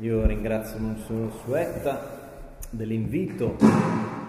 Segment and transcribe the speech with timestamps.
[0.00, 1.98] Io ringrazio Monsignor Suetta
[2.70, 3.56] dell'invito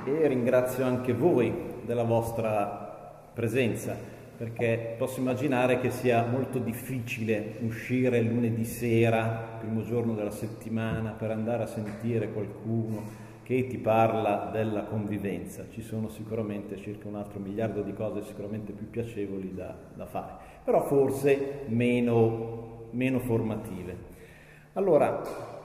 [0.04, 1.54] e ringrazio anche voi
[1.86, 3.96] della vostra presenza,
[4.36, 11.30] perché posso immaginare che sia molto difficile uscire lunedì sera, primo giorno della settimana, per
[11.30, 15.68] andare a sentire qualcuno che ti parla della convivenza.
[15.70, 20.34] Ci sono sicuramente circa un altro miliardo di cose sicuramente più piacevoli da, da fare,
[20.64, 24.18] però forse meno, meno formative.
[24.74, 25.58] Allora,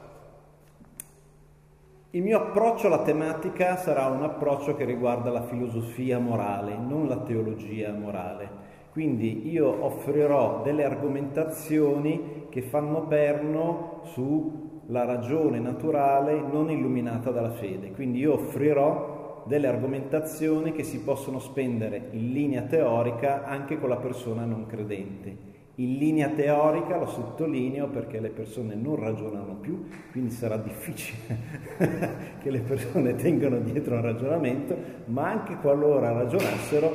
[2.15, 7.17] il mio approccio alla tematica sarà un approccio che riguarda la filosofia morale, non la
[7.17, 8.49] teologia morale.
[8.93, 17.91] Quindi io offrirò delle argomentazioni che fanno perno sulla ragione naturale non illuminata dalla fede.
[17.91, 23.97] Quindi io offrirò delle argomentazioni che si possono spendere in linea teorica anche con la
[23.97, 30.31] persona non credente in linea teorica, lo sottolineo perché le persone non ragionano più, quindi
[30.31, 31.37] sarà difficile
[32.41, 36.95] che le persone tengano dietro un ragionamento, ma anche qualora ragionassero,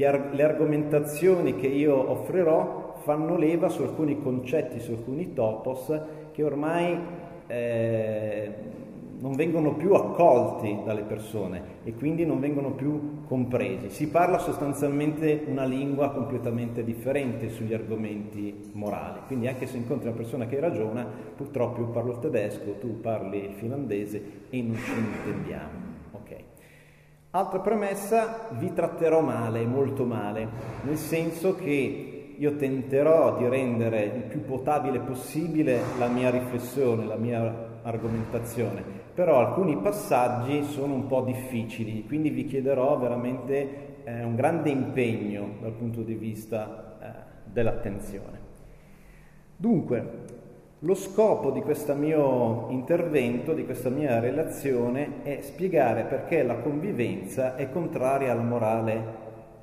[0.00, 5.92] ar- le argomentazioni che io offrirò fanno leva su alcuni concetti, su alcuni topos
[6.32, 6.98] che ormai
[7.46, 8.52] eh,
[9.22, 13.88] non vengono più accolti dalle persone e quindi non vengono più compresi.
[13.88, 20.16] Si parla sostanzialmente una lingua completamente differente sugli argomenti morali, quindi anche se incontri una
[20.16, 21.06] persona che ragiona,
[21.36, 25.90] purtroppo io parlo il tedesco, tu parli il finlandese e non ci intendiamo.
[26.10, 26.44] Okay.
[27.30, 30.48] Altra premessa, vi tratterò male, molto male,
[30.82, 37.14] nel senso che io tenterò di rendere il più potabile possibile la mia riflessione, la
[37.14, 44.34] mia argomentazione, però alcuni passaggi sono un po' difficili, quindi vi chiederò veramente eh, un
[44.34, 47.08] grande impegno dal punto di vista eh,
[47.44, 48.40] dell'attenzione.
[49.56, 50.40] Dunque,
[50.78, 57.54] lo scopo di questo mio intervento, di questa mia relazione, è spiegare perché la convivenza
[57.54, 59.04] è contraria alla morale,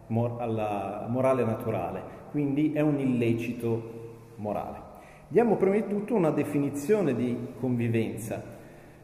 [0.08, 2.02] mor- alla morale naturale,
[2.32, 3.98] quindi è un illecito
[4.36, 4.88] morale.
[5.28, 8.58] Diamo prima di tutto una definizione di convivenza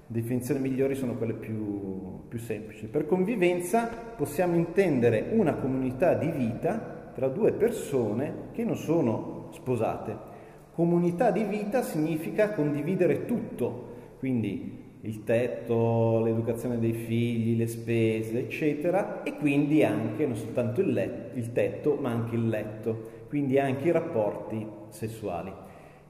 [0.07, 2.87] definizioni migliori sono quelle più, più, semplici.
[2.87, 10.33] Per convivenza possiamo intendere una comunità di vita tra due persone che non sono sposate.
[10.73, 19.23] Comunità di vita significa condividere tutto, quindi il tetto, l'educazione dei figli, le spese, eccetera,
[19.23, 23.87] e quindi anche non soltanto il, letto, il tetto, ma anche il letto, quindi anche
[23.87, 25.64] i rapporti sessuali.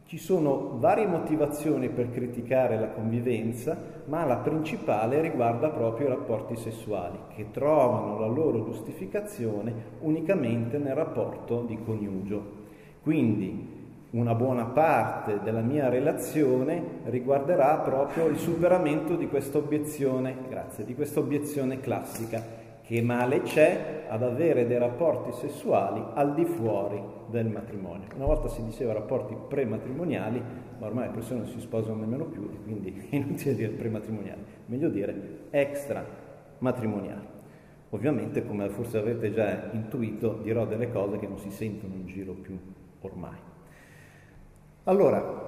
[0.08, 6.56] Ci sono varie motivazioni per criticare la convivenza, ma la principale riguarda proprio i rapporti
[6.56, 12.44] sessuali, che trovano la loro giustificazione unicamente nel rapporto di coniugio.
[13.02, 13.74] Quindi
[14.12, 20.94] una buona parte della mia relazione riguarderà proprio il superamento di questa obiezione, grazie, di
[20.94, 27.48] questa obiezione classica che male c'è ad avere dei rapporti sessuali al di fuori del
[27.48, 28.08] matrimonio.
[28.16, 30.42] Una volta si diceva rapporti prematrimoniali,
[30.78, 34.44] ma ormai le persone non si sposano nemmeno più, e quindi è inutile dire prematrimoniali,
[34.68, 37.34] meglio dire extramatrimoniali.
[37.90, 42.34] Ovviamente, come forse avete già intuito, dirò delle cose che non si sentono in giro
[42.34, 42.58] più
[43.02, 43.38] ormai.
[44.84, 45.45] Allora,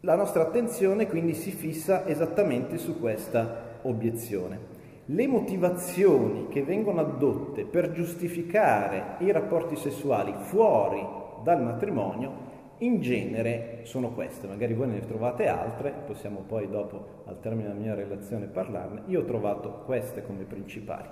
[0.00, 4.74] La nostra attenzione quindi si fissa esattamente su questa obiezione.
[5.06, 11.02] Le motivazioni che vengono addotte per giustificare i rapporti sessuali fuori
[11.42, 12.44] dal matrimonio
[12.78, 17.80] in genere sono queste, magari voi ne trovate altre, possiamo poi dopo al termine della
[17.80, 21.08] mia relazione parlarne, io ho trovato queste come principali.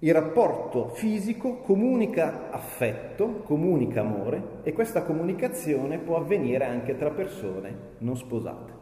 [0.00, 7.96] Il rapporto fisico comunica affetto, comunica amore e questa comunicazione può avvenire anche tra persone
[7.98, 8.72] non sposate.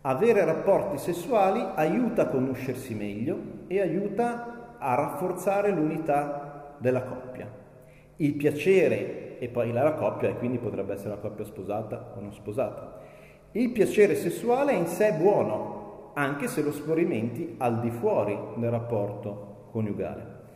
[0.00, 7.48] Avere rapporti sessuali aiuta a conoscersi meglio e aiuta a rafforzare l'unità della coppia.
[8.16, 12.32] Il piacere, e poi la coppia, e quindi potrebbe essere la coppia sposata o non
[12.32, 12.98] sposata.
[13.52, 18.70] Il piacere sessuale è in sé buono, anche se lo sporimenti al di fuori del
[18.70, 20.46] rapporto coniugale.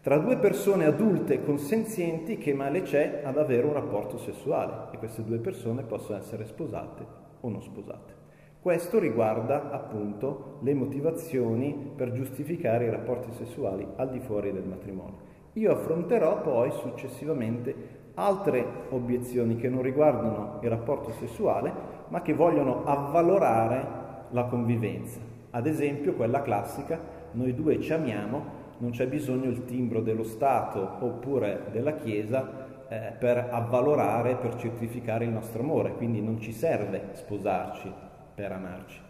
[0.00, 5.24] Tra due persone adulte consenzienti che male c'è ad avere un rapporto sessuale e queste
[5.24, 7.04] due persone possono essere sposate
[7.40, 8.14] o non sposate.
[8.60, 15.18] Questo riguarda appunto le motivazioni per giustificare i rapporti sessuali al di fuori del matrimonio.
[15.54, 17.74] Io affronterò poi successivamente
[18.14, 21.72] altre obiezioni che non riguardano il rapporto sessuale,
[22.08, 23.86] ma che vogliono avvalorare
[24.30, 25.20] la convivenza.
[25.50, 26.98] Ad esempio quella classica,
[27.32, 33.12] noi due ci amiamo, non c'è bisogno il timbro dello Stato oppure della Chiesa eh,
[33.18, 37.92] per avvalorare, per certificare il nostro amore, quindi non ci serve sposarci
[38.34, 39.00] per amarci.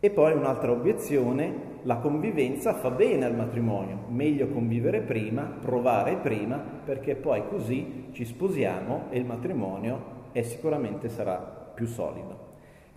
[0.00, 6.56] E poi un'altra obiezione, la convivenza fa bene al matrimonio, meglio convivere prima, provare prima,
[6.56, 12.37] perché poi così ci sposiamo e il matrimonio è sicuramente sarà più solido.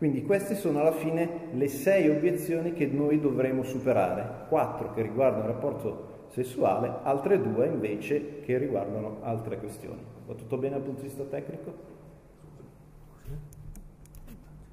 [0.01, 5.44] Quindi queste sono alla fine le sei obiezioni che noi dovremo superare, quattro che riguardano
[5.44, 10.03] il rapporto sessuale, altre due invece che riguardano altre questioni.
[10.25, 11.74] Va tutto bene dal punto di vista tecnico?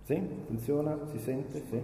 [0.04, 0.18] Sì?
[0.46, 0.98] Funziona?
[1.10, 1.62] Si sente?
[1.68, 1.82] Sì.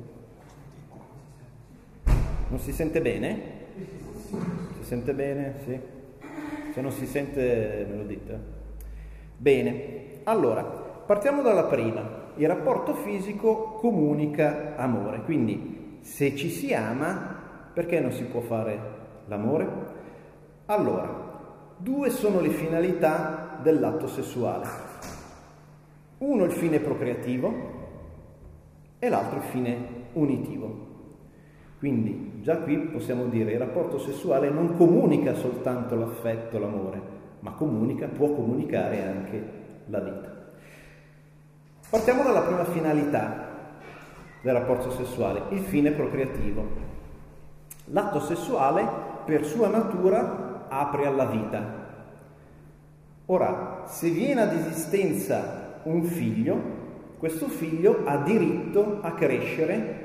[2.49, 3.41] Non si sente bene?
[4.79, 5.55] Si sente bene?
[5.67, 5.81] Sì.
[6.73, 8.39] Se non si sente me lo dite.
[9.37, 12.24] Bene, allora, partiamo dalla prima.
[12.37, 17.43] Il rapporto fisico comunica amore, quindi se ci si ama,
[17.73, 18.79] perché non si può fare
[19.27, 19.69] l'amore?
[20.67, 21.09] Allora,
[21.77, 24.67] due sono le finalità dell'atto sessuale.
[26.19, 27.53] Uno il fine procreativo
[28.99, 29.77] e l'altro il fine
[30.15, 30.93] unitivo.
[31.79, 37.01] Quindi già qui possiamo dire il rapporto sessuale non comunica soltanto l'affetto, l'amore,
[37.41, 39.49] ma comunica, può comunicare anche
[39.87, 40.34] la vita.
[41.91, 43.53] Partiamo dalla prima finalità
[44.41, 46.67] del rapporto sessuale, il fine procreativo.
[47.87, 48.87] L'atto sessuale
[49.25, 51.83] per sua natura apre alla vita.
[53.27, 56.83] Ora, se viene ad esistenza un figlio,
[57.19, 60.03] questo figlio ha diritto a crescere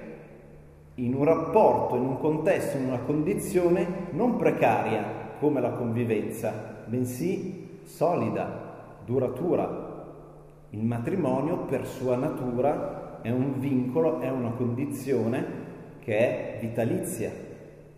[0.96, 5.04] in un rapporto, in un contesto, in una condizione non precaria
[5.40, 9.88] come la convivenza, bensì solida, duratura.
[10.71, 15.45] Il matrimonio per sua natura è un vincolo, è una condizione
[16.00, 17.31] che è vitalizia.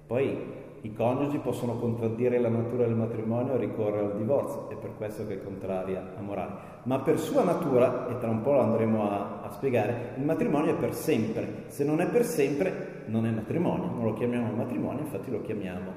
[0.08, 4.96] Poi i coniugi possono contraddire la natura del matrimonio e ricorrere al divorzio, è per
[4.98, 6.54] questo che è contraria a morale.
[6.84, 10.72] Ma per sua natura, e tra un po' lo andremo a, a, spiegare, il matrimonio
[10.72, 11.66] è per sempre.
[11.68, 15.92] Se non è per sempre, non è matrimonio, non lo chiamiamo matrimonio, infatti lo chiamiamo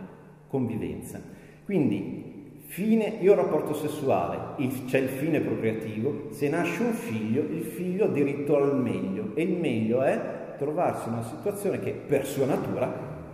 [0.49, 1.19] convivenza.
[1.65, 2.44] Quindi,
[2.75, 8.06] fine, io rapporto sessuale, il, c'è il fine procreativo, se nasce un figlio, il figlio
[8.06, 12.47] ha diritto al meglio, e il meglio è trovarsi in una situazione che per sua
[12.47, 12.87] natura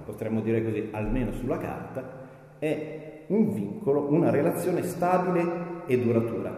[0.05, 2.29] potremmo dire così, almeno sulla carta,
[2.59, 6.55] è un vincolo, una relazione stabile e duratura.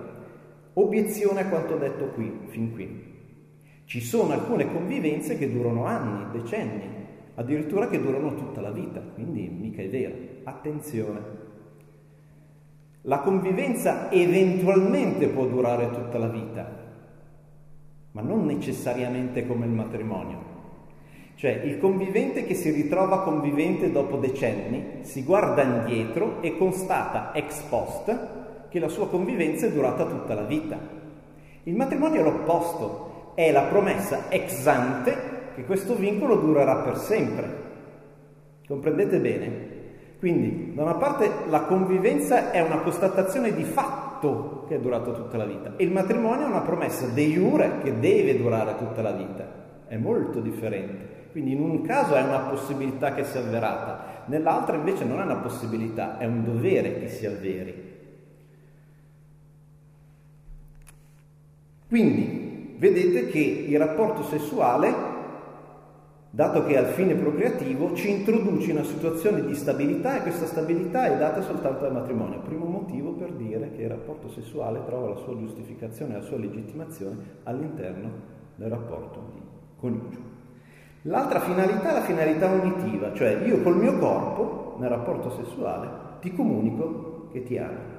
[0.72, 3.10] Obiezione a quanto detto qui, fin qui.
[3.84, 6.90] Ci sono alcune convivenze che durano anni, decenni,
[7.36, 10.14] addirittura che durano tutta la vita, quindi mica è vero.
[10.42, 11.41] Attenzione.
[13.06, 16.64] La convivenza eventualmente può durare tutta la vita,
[18.12, 20.50] ma non necessariamente come il matrimonio.
[21.34, 27.62] Cioè il convivente che si ritrova convivente dopo decenni si guarda indietro e constata ex
[27.62, 28.28] post
[28.68, 30.78] che la sua convivenza è durata tutta la vita.
[31.64, 35.16] Il matrimonio è l'opposto, è la promessa ex ante
[35.56, 37.60] che questo vincolo durerà per sempre.
[38.64, 39.71] Comprendete bene?
[40.22, 45.36] Quindi, da una parte la convivenza è una constatazione di fatto che è durata tutta
[45.36, 49.10] la vita e il matrimonio è una promessa de jure che deve durare tutta la
[49.10, 49.44] vita.
[49.88, 51.30] È molto differente.
[51.32, 55.38] Quindi in un caso è una possibilità che sia avverata, nell'altro invece non è una
[55.38, 57.90] possibilità, è un dovere che si avveri.
[61.88, 64.94] Quindi vedete che il rapporto sessuale,
[66.34, 71.04] dato che al fine procreativo, ci introduce in una situazione di stabilità e questa stabilità
[71.04, 72.40] è data soltanto dal matrimonio.
[72.40, 77.16] Primo motivo per dire che il rapporto sessuale trova la sua giustificazione, la sua legittimazione
[77.42, 78.10] all'interno
[78.54, 79.42] del rapporto di
[79.76, 80.18] coniuge.
[81.02, 85.88] L'altra finalità è la finalità unitiva, cioè io col mio corpo, nel rapporto sessuale,
[86.20, 87.90] ti comunico che ti amo.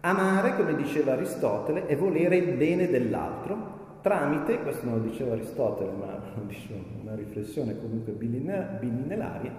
[0.00, 5.90] Amare, come diceva Aristotele, è volere il bene dell'altro tramite, questo non lo diceva Aristotele,
[5.92, 9.52] ma lo una riflessione comunque bilinelaria,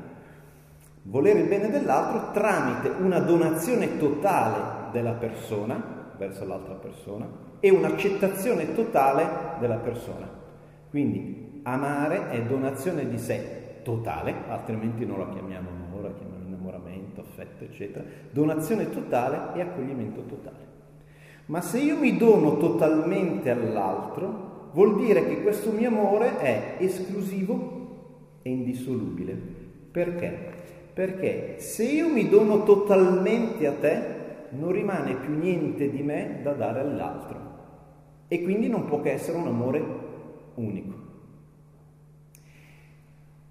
[1.04, 7.28] volere il bene dell'altro tramite una donazione totale della persona verso l'altra persona
[7.60, 10.30] e un'accettazione totale della persona.
[10.90, 17.22] Quindi amare è donazione di sé totale, altrimenti non la chiamiamo amore, la chiamiamo innamoramento,
[17.22, 20.71] affetto, eccetera, donazione totale e accoglimento totale.
[21.52, 28.40] Ma se io mi dono totalmente all'altro, vuol dire che questo mio amore è esclusivo
[28.42, 29.38] e indissolubile.
[29.92, 30.54] Perché?
[30.94, 34.02] Perché se io mi dono totalmente a te,
[34.52, 37.40] non rimane più niente di me da dare all'altro.
[38.30, 39.84] E quindi non può che essere un amore
[40.56, 40.94] unico.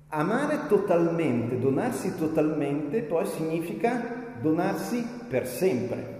[0.08, 6.19] Amare totalmente, donarsi totalmente, poi significa donarsi per sempre.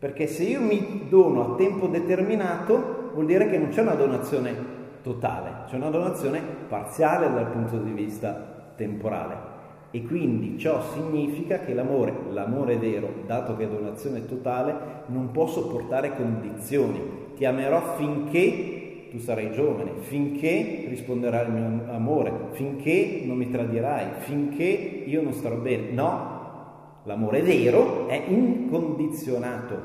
[0.00, 4.54] Perché se io mi dono a tempo determinato vuol dire che non c'è una donazione
[5.02, 9.36] totale, c'è una donazione parziale dal punto di vista temporale.
[9.90, 14.74] E quindi ciò significa che l'amore, l'amore vero, dato che è donazione totale,
[15.08, 16.98] non può sopportare condizioni.
[17.36, 24.06] Ti amerò finché tu sarai giovane, finché risponderai al mio amore, finché non mi tradirai,
[24.20, 25.90] finché io non starò bene.
[25.90, 26.39] No,
[27.10, 29.76] L'amore vero è incondizionato,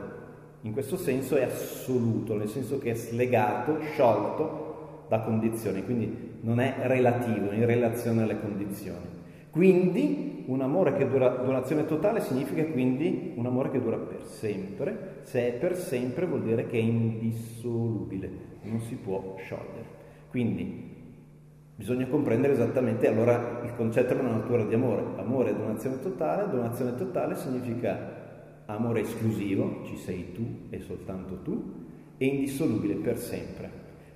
[0.61, 6.59] in questo senso è assoluto, nel senso che è slegato, sciolto da condizioni, quindi non
[6.59, 9.07] è relativo in relazione alle condizioni.
[9.49, 15.21] Quindi un amore che dura donazione totale significa quindi un amore che dura per sempre,
[15.23, 18.29] se è per sempre vuol dire che è indissolubile,
[18.65, 20.03] non si può sciogliere.
[20.29, 20.94] Quindi
[21.77, 25.03] Bisogna comprendere esattamente allora il concetto della natura di amore.
[25.17, 28.23] Amore è donazione totale, donazione totale significa
[28.67, 31.73] amore esclusivo, ci sei tu e soltanto tu,
[32.17, 33.69] e indissolubile per sempre.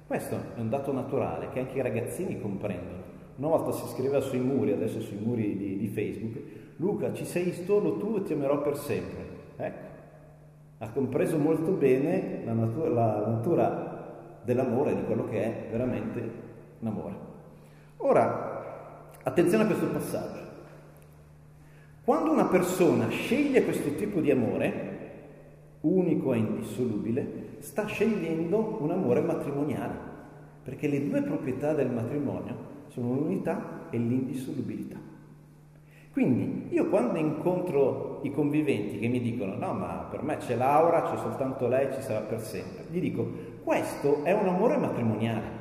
[0.08, 2.98] Questo è un dato naturale che anche i ragazzini comprendono.
[3.36, 6.38] Una volta si scriveva sui muri, adesso sui muri di, di Facebook,
[6.78, 9.25] Luca, ci sei solo tu e ti amerò per sempre.
[9.58, 9.88] Ecco,
[10.78, 16.32] ha compreso molto bene la natura, la natura dell'amore, di quello che è veramente
[16.80, 17.29] l'amore.
[18.01, 20.39] Ora, attenzione a questo passaggio.
[22.06, 24.98] Quando una persona sceglie questo tipo di amore,
[25.82, 29.96] unico e indissolubile, sta scegliendo un amore matrimoniale,
[30.63, 32.56] perché le due proprietà del matrimonio
[32.88, 34.96] sono l'unità e l'indissolubilità.
[36.13, 41.03] Quindi io quando incontro i conviventi che mi dicono no ma per me c'è Laura,
[41.03, 43.29] c'è soltanto lei, ci sarà per sempre, gli dico
[43.63, 45.59] questo è un amore matrimoniale,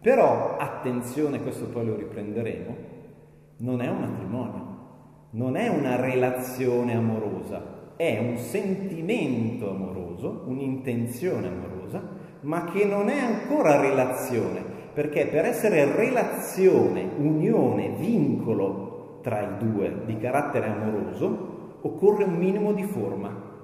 [0.00, 2.76] però, attenzione, questo poi lo riprenderemo,
[3.58, 4.76] non è un matrimonio,
[5.30, 12.02] non è una relazione amorosa, è un sentimento amoroso, un'intenzione amorosa,
[12.42, 14.62] ma che non è ancora relazione,
[14.92, 22.72] perché per essere relazione, unione, vincolo tra i due di carattere amoroso, occorre un minimo
[22.72, 23.54] di forma.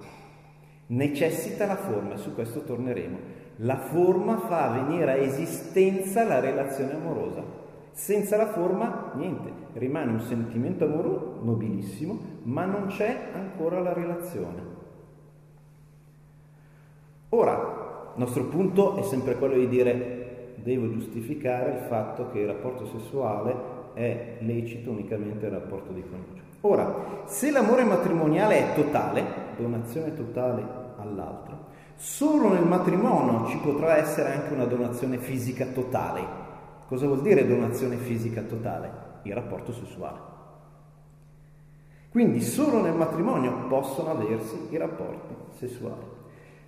[0.88, 3.31] Necessita la forma, su questo torneremo.
[3.56, 7.42] La forma fa venire a esistenza la relazione amorosa.
[7.92, 14.62] Senza la forma, niente, rimane un sentimento amoroso nobilissimo, ma non c'è ancora la relazione.
[17.30, 22.46] Ora, il nostro punto è sempre quello di dire devo giustificare il fatto che il
[22.46, 26.42] rapporto sessuale è lecito unicamente il rapporto di coniuge.
[26.62, 29.24] Ora, se l'amore matrimoniale è totale,
[29.56, 30.64] donazione totale
[30.98, 31.70] all'altro,
[32.02, 36.20] Solo nel matrimonio ci potrà essere anche una donazione fisica totale.
[36.88, 38.90] Cosa vuol dire donazione fisica totale?
[39.22, 40.18] Il rapporto sessuale.
[42.10, 46.02] Quindi solo nel matrimonio possono aversi i rapporti sessuali.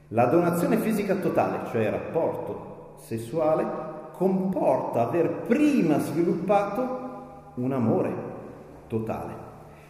[0.08, 3.66] La donazione fisica totale, cioè il rapporto sessuale,
[4.12, 8.12] comporta aver prima sviluppato un amore
[8.86, 9.32] totale.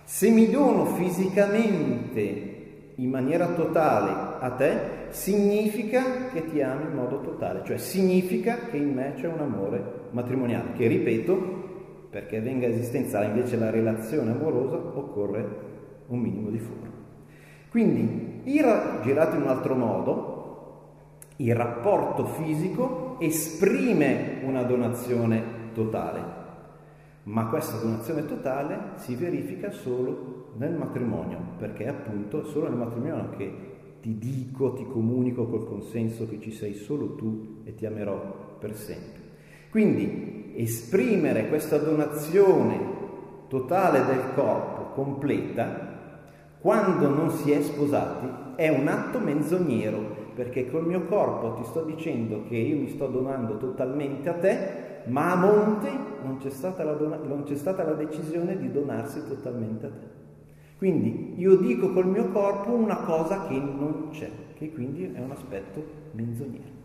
[0.04, 2.52] Se mi dono fisicamente
[2.94, 8.76] in maniera totale a te, significa che ti ami in modo totale, cioè significa che
[8.76, 11.62] in me c'è un amore matrimoniale, che ripeto,
[12.10, 15.46] perché venga esistenziale invece la relazione amorosa, occorre
[16.08, 16.90] un minimo di forma.
[17.70, 20.32] Quindi, girato in un altro modo,
[21.36, 25.42] il rapporto fisico esprime una donazione
[25.74, 26.22] totale,
[27.24, 33.30] ma questa donazione totale si verifica solo nel matrimonio, perché appunto è solo nel matrimonio
[33.36, 33.73] che
[34.04, 38.74] ti dico, ti comunico col consenso che ci sei solo tu e ti amerò per
[38.74, 39.22] sempre.
[39.70, 42.78] Quindi esprimere questa donazione
[43.48, 50.84] totale del corpo, completa, quando non si è sposati, è un atto menzognero, perché col
[50.84, 55.36] mio corpo ti sto dicendo che io mi sto donando totalmente a te, ma a
[55.36, 55.88] monte
[56.22, 60.23] non c'è stata la, dona- non c'è stata la decisione di donarsi totalmente a te.
[60.76, 65.30] Quindi io dico col mio corpo una cosa che non c'è, che quindi è un
[65.30, 66.82] aspetto menzognero.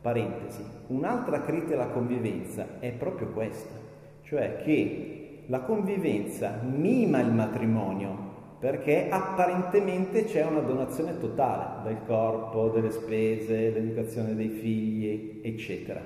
[0.00, 3.74] Parentesi, un'altra critica alla convivenza è proprio questa,
[4.22, 8.32] cioè che la convivenza mima il matrimonio
[8.64, 16.00] perché apparentemente c'è una donazione totale del corpo, delle spese, l'educazione dei figli, eccetera.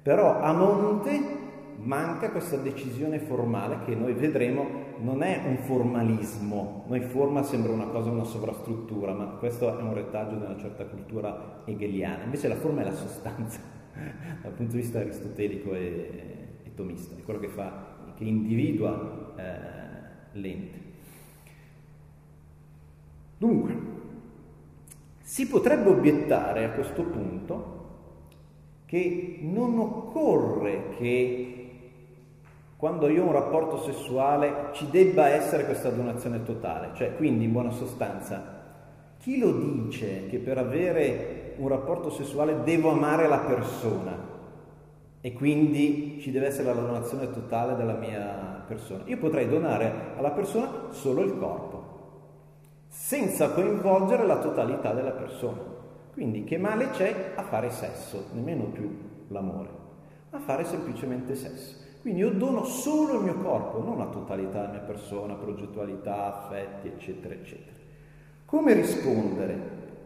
[0.00, 1.20] Però a monte
[1.76, 7.86] manca questa decisione formale che noi vedremo non è un formalismo, noi forma sembra una
[7.86, 12.56] cosa, una sovrastruttura, ma questo è un retaggio di una certa cultura hegeliana, invece la
[12.56, 13.60] forma è la sostanza
[14.42, 20.38] dal punto di vista aristotelico e, e tomista, è quello che fa, che individua eh,
[20.38, 20.82] l'ente.
[23.38, 23.92] Dunque,
[25.22, 27.74] Si potrebbe obiettare a questo punto
[28.84, 31.63] che non occorre che
[32.76, 37.52] quando io ho un rapporto sessuale ci debba essere questa donazione totale, cioè quindi in
[37.52, 38.62] buona sostanza
[39.24, 44.14] chi lo dice che per avere un rapporto sessuale devo amare la persona
[45.22, 49.04] e quindi ci deve essere la donazione totale della mia persona?
[49.06, 51.82] Io potrei donare alla persona solo il corpo,
[52.88, 55.58] senza coinvolgere la totalità della persona.
[56.12, 58.94] Quindi che male c'è a fare sesso, nemmeno più
[59.28, 59.70] l'amore,
[60.32, 61.83] a fare semplicemente sesso.
[62.04, 66.88] Quindi io dono solo il mio corpo, non la totalità della mia persona, progettualità, affetti,
[66.88, 67.74] eccetera, eccetera.
[68.44, 69.58] Come rispondere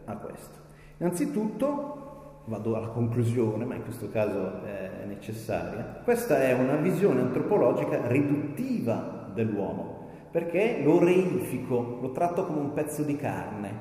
[0.05, 0.57] a questo?
[0.99, 8.07] Innanzitutto, vado alla conclusione, ma in questo caso è necessaria, questa è una visione antropologica
[8.07, 13.73] riduttiva dell'uomo, perché lo reifico, lo tratto come un pezzo di carne,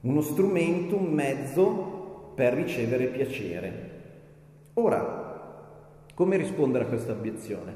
[0.00, 3.90] uno strumento, un mezzo per ricevere piacere.
[4.72, 5.28] Ora,
[6.20, 7.74] come rispondere a questa obiezione?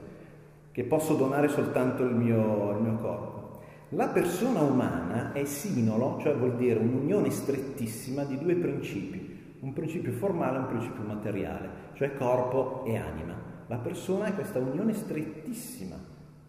[0.71, 3.61] Che posso donare soltanto il mio, il mio corpo?
[3.91, 10.13] La persona umana è sinolo, cioè vuol dire un'unione strettissima di due principi, un principio
[10.13, 13.35] formale e un principio materiale, cioè corpo e anima.
[13.67, 15.97] La persona è questa unione strettissima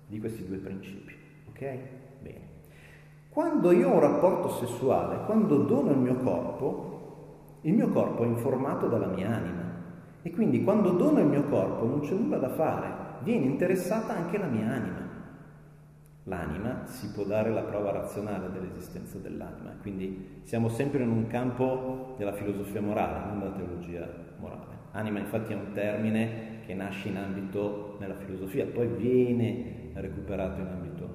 [0.05, 1.13] di questi due principi,
[1.47, 1.77] ok?
[2.21, 2.47] Bene.
[3.29, 8.27] Quando io ho un rapporto sessuale, quando dono il mio corpo, il mio corpo è
[8.27, 9.64] informato dalla mia anima.
[10.25, 14.39] E quindi quando dono il mio corpo non c'è nulla da fare, viene interessata anche
[14.39, 15.07] la mia anima.
[16.23, 22.15] L'anima si può dare la prova razionale dell'esistenza dell'anima, quindi siamo sempre in un campo
[22.17, 24.73] della filosofia morale, non della teologia morale.
[24.93, 30.67] Anima infatti è un termine che nasce in ambito nella filosofia, poi viene recuperato in
[30.67, 31.09] ambito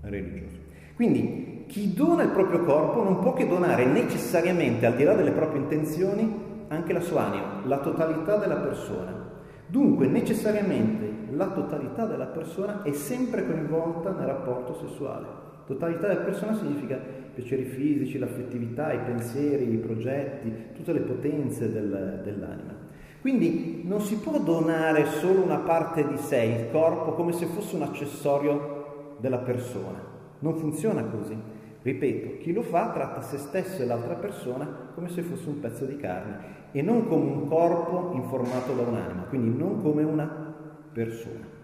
[0.00, 0.56] religioso.
[0.96, 5.30] Quindi chi dona il proprio corpo non può che donare necessariamente, al di là delle
[5.30, 9.28] proprie intenzioni, anche la sua anima, la totalità della persona.
[9.66, 15.26] Dunque, necessariamente, la totalità della persona è sempre coinvolta nel rapporto sessuale.
[15.66, 21.70] Totalità della persona significa i piaceri fisici, l'affettività, i pensieri, i progetti, tutte le potenze
[21.72, 22.88] del, dell'anima.
[23.20, 27.76] Quindi non si può donare solo una parte di sé, il corpo, come se fosse
[27.76, 30.00] un accessorio della persona.
[30.38, 31.36] Non funziona così.
[31.82, 35.84] Ripeto, chi lo fa tratta se stesso e l'altra persona come se fosse un pezzo
[35.84, 40.54] di carne e non come un corpo informato da un'anima, quindi non come una
[40.92, 41.58] persona.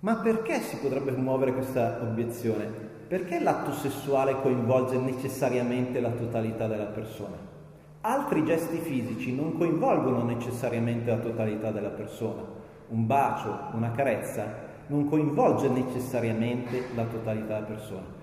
[0.00, 2.66] Ma perché si potrebbe muovere questa obiezione?
[3.08, 7.36] Perché l'atto sessuale coinvolge necessariamente la totalità della persona?
[8.02, 12.42] Altri gesti fisici non coinvolgono necessariamente la totalità della persona.
[12.90, 18.17] Un bacio, una carezza non coinvolge necessariamente la totalità della persona.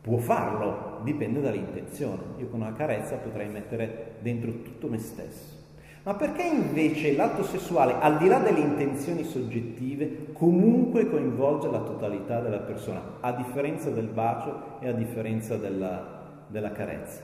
[0.00, 2.22] Può farlo, dipende dall'intenzione.
[2.38, 5.58] Io con una carezza potrei mettere dentro tutto me stesso.
[6.02, 12.40] Ma perché invece l'atto sessuale, al di là delle intenzioni soggettive, comunque coinvolge la totalità
[12.40, 17.20] della persona, a differenza del bacio e a differenza della, della carezza?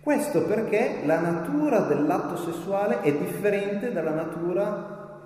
[0.00, 5.22] Questo perché la natura dell'atto sessuale è differente dalla natura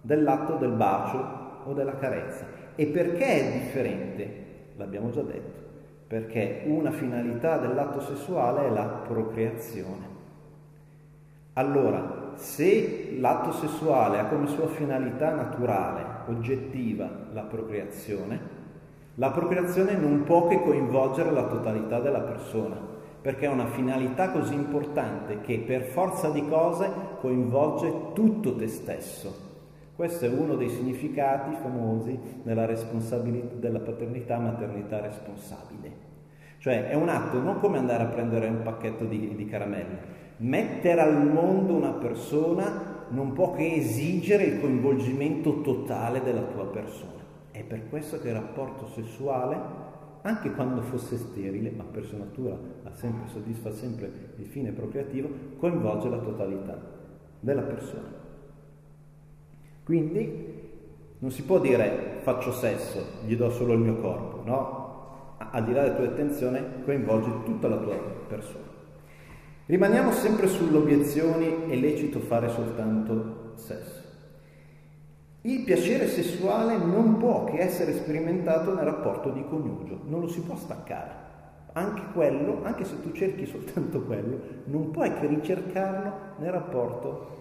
[0.00, 2.44] dell'atto del bacio o della carezza.
[2.74, 4.46] E perché è differente?
[4.76, 5.67] L'abbiamo già detto
[6.08, 10.16] perché una finalità dell'atto sessuale è la procreazione.
[11.52, 18.56] Allora, se l'atto sessuale ha come sua finalità naturale, oggettiva, la procreazione,
[19.16, 22.76] la procreazione non può che coinvolgere la totalità della persona,
[23.20, 26.88] perché è una finalità così importante che per forza di cose
[27.20, 29.47] coinvolge tutto te stesso.
[29.98, 32.66] Questo è uno dei significati famosi della,
[33.80, 35.90] paternità maternità responsabile.
[36.58, 39.98] Cioè è un atto non come andare a prendere un pacchetto di, di caramelle.
[40.36, 47.20] Mettere al mondo una persona non può che esigere il coinvolgimento totale della tua persona.
[47.50, 49.58] È per questo che il rapporto sessuale,
[50.22, 52.56] anche quando fosse sterile, ma per sua natura
[52.92, 56.80] sempre, soddisfa sempre il fine procreativo, coinvolge la totalità
[57.40, 58.17] della persona.
[59.88, 60.44] Quindi
[61.20, 65.36] non si può dire faccio sesso, gli do solo il mio corpo, no?
[65.38, 67.94] Al di là della tua attenzione coinvolgi tutta la tua
[68.28, 68.66] persona.
[69.64, 74.02] Rimaniamo sempre sulle obiezioni, è lecito fare soltanto sesso.
[75.40, 80.42] Il piacere sessuale non può che essere sperimentato nel rapporto di coniugio, non lo si
[80.42, 81.12] può staccare.
[81.72, 87.36] Anche quello, anche se tu cerchi soltanto quello, non puoi che ricercarlo nel rapporto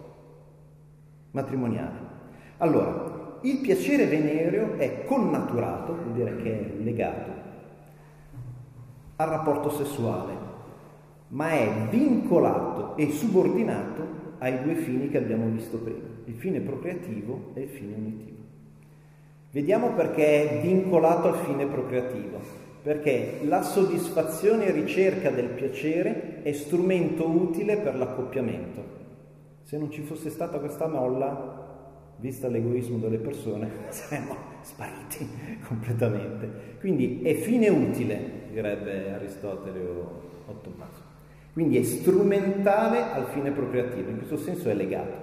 [1.32, 2.17] matrimoniale.
[2.58, 7.32] Allora, il piacere venereo è connaturato, vuol dire che è legato
[9.18, 10.34] al rapporto sessuale,
[11.30, 17.52] ma è vincolato e subordinato ai due fini che abbiamo visto prima, il fine procreativo
[17.54, 18.38] e il fine unitivo.
[19.52, 22.40] Vediamo perché è vincolato al fine procreativo,
[22.84, 28.96] perché la soddisfazione e ricerca del piacere è strumento utile per l'accoppiamento.
[29.64, 31.57] Se non ci fosse stata questa molla,
[32.18, 35.28] vista l'egoismo delle persone, saremmo spariti
[35.66, 36.76] completamente.
[36.80, 41.06] Quindi è fine utile, direbbe Aristotele o, o Tommaso.
[41.54, 45.18] Quindi è strumentale al fine procreativo, in questo senso è legato,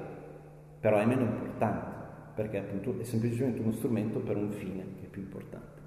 [0.81, 1.93] però è meno importante,
[2.35, 5.83] perché appunto è semplicemente uno strumento per un fine che è più importante.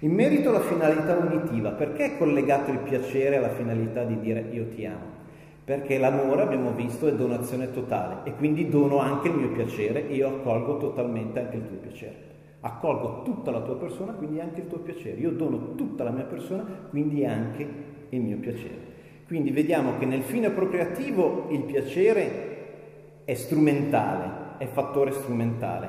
[0.00, 4.66] In merito alla finalità unitiva, perché è collegato il piacere alla finalità di dire io
[4.66, 5.21] ti amo?
[5.64, 10.14] Perché l'amore, abbiamo visto, è donazione totale e quindi dono anche il mio piacere e
[10.14, 12.30] io accolgo totalmente anche il tuo piacere.
[12.60, 15.20] Accolgo tutta la tua persona, quindi anche il tuo piacere.
[15.20, 17.66] Io dono tutta la mia persona, quindi anche
[18.08, 18.90] il mio piacere.
[19.26, 25.88] Quindi vediamo che nel fine procreativo il piacere è strumentale, è fattore strumentale.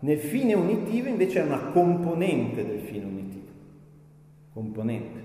[0.00, 3.50] Nel fine unitivo invece è una componente del fine unitivo.
[4.52, 5.21] Componente.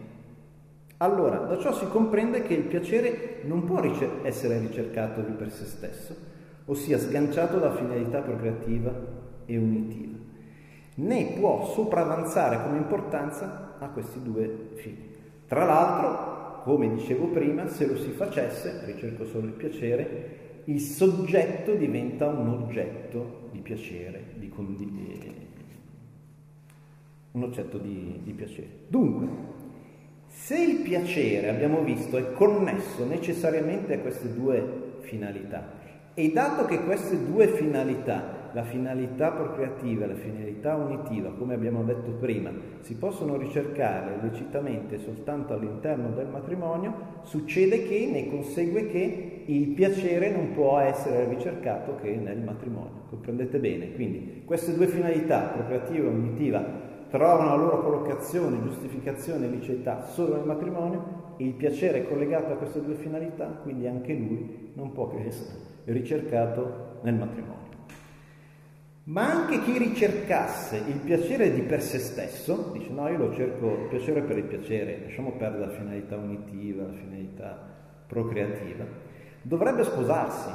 [0.98, 5.52] Allora, da ciò si comprende che il piacere non può ricer- essere ricercato di per
[5.52, 6.16] sé stesso,
[6.66, 8.92] ossia sganciato da finalità procreativa
[9.46, 10.18] e unitiva,
[10.96, 15.16] né può sopravanzare come importanza a questi due fini.
[15.46, 21.76] Tra l'altro, come dicevo prima, se lo si facesse, ricerco solo il piacere, il soggetto
[21.76, 25.48] diventa un oggetto di piacere, di condizione
[27.38, 28.68] un oggetto di, di, piacere.
[28.88, 29.28] Dunque,
[30.40, 35.74] se il piacere, abbiamo visto, è connesso necessariamente a queste due finalità,
[36.14, 41.84] e dato che queste due finalità, la finalità procreativa e la finalità unitiva, come abbiamo
[41.84, 49.44] detto prima, si possono ricercare lecitamente soltanto all'interno del matrimonio, succede che ne consegue che
[49.48, 53.06] il piacere non può essere ricercato che nel matrimonio.
[53.10, 53.92] Comprendete bene?
[53.94, 60.36] Quindi queste due finalità, procreativa e unitiva, trovano la loro collocazione, giustificazione e liceità solo
[60.36, 65.08] nel matrimonio, il piacere è collegato a queste due finalità, quindi anche lui non può
[65.08, 67.66] che essere ricercato nel matrimonio.
[69.04, 73.68] Ma anche chi ricercasse il piacere di per sé stesso, dice no, io lo cerco
[73.68, 77.58] il piacere per il piacere, lasciamo perdere la finalità unitiva, la finalità
[78.06, 78.84] procreativa,
[79.42, 80.50] dovrebbe sposarsi.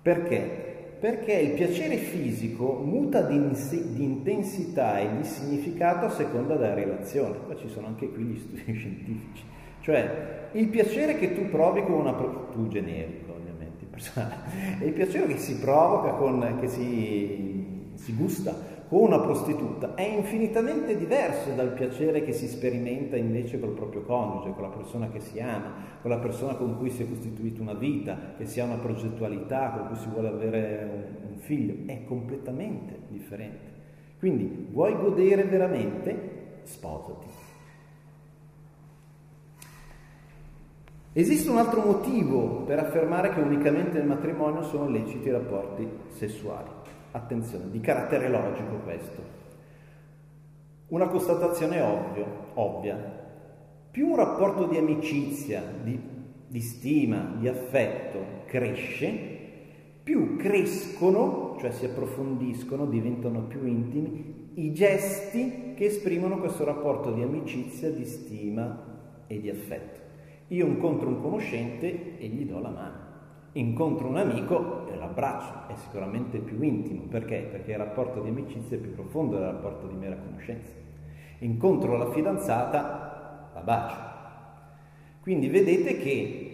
[0.00, 0.75] Perché?
[1.06, 3.38] Perché il piacere fisico muta di,
[3.92, 7.36] di, intensità e di significato a seconda della relazione.
[7.46, 9.44] Poi ci sono anche qui gli studi scientifici.
[9.82, 12.12] Cioè, il piacere che tu provi con una...
[12.12, 14.34] tu generico ovviamente, personale,
[14.82, 18.52] il piacere che si provoca, con, che si, si gusta
[18.88, 24.52] con una prostituta è infinitamente diverso dal piacere che si sperimenta invece col proprio coniuge,
[24.52, 27.74] con la persona che si ama, con la persona con cui si è costituita una
[27.74, 33.00] vita, che si ha una progettualità, con cui si vuole avere un, figlio, è completamente
[33.08, 33.74] differente.
[34.18, 36.60] Quindi vuoi godere veramente?
[36.62, 37.26] Sposati.
[41.12, 46.75] Esiste un altro motivo per affermare che unicamente nel matrimonio sono leciti i rapporti sessuali.
[47.16, 49.22] Attenzione, di carattere logico questo.
[50.88, 52.94] Una constatazione ovvio, ovvia.
[53.90, 55.98] Più un rapporto di amicizia, di,
[56.46, 59.08] di stima, di affetto cresce,
[60.02, 67.22] più crescono, cioè si approfondiscono, diventano più intimi, i gesti che esprimono questo rapporto di
[67.22, 70.00] amicizia, di stima e di affetto.
[70.48, 73.05] Io incontro un conoscente e gli do la mano
[73.58, 77.48] incontro un amico e l'abbraccio, è sicuramente più intimo, perché?
[77.50, 80.72] Perché il rapporto di amicizia è più profondo del rapporto di mera conoscenza.
[81.38, 83.96] Incontro la fidanzata, la bacio.
[85.20, 86.50] Quindi vedete che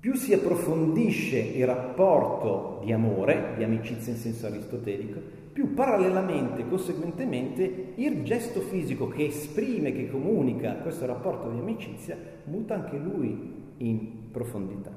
[0.00, 5.20] più si approfondisce il rapporto di amore, di amicizia in senso aristotelico,
[5.52, 12.74] più parallelamente, conseguentemente, il gesto fisico che esprime, che comunica questo rapporto di amicizia, muta
[12.74, 14.90] anche lui in profondità.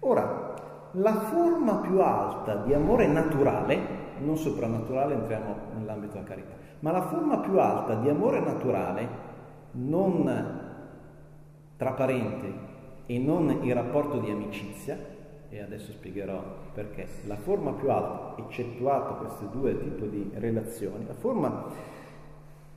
[0.00, 0.54] Ora,
[0.92, 7.02] la forma più alta di amore naturale, non soprannaturale, entriamo nell'ambito della carità, ma la
[7.02, 9.28] forma più alta di amore naturale,
[9.72, 10.58] non
[11.76, 12.68] traparente
[13.06, 14.98] e non il rapporto di amicizia,
[15.48, 21.14] e adesso spiegherò perché, la forma più alta, eccettuato questi due tipi di relazioni, la
[21.14, 21.66] forma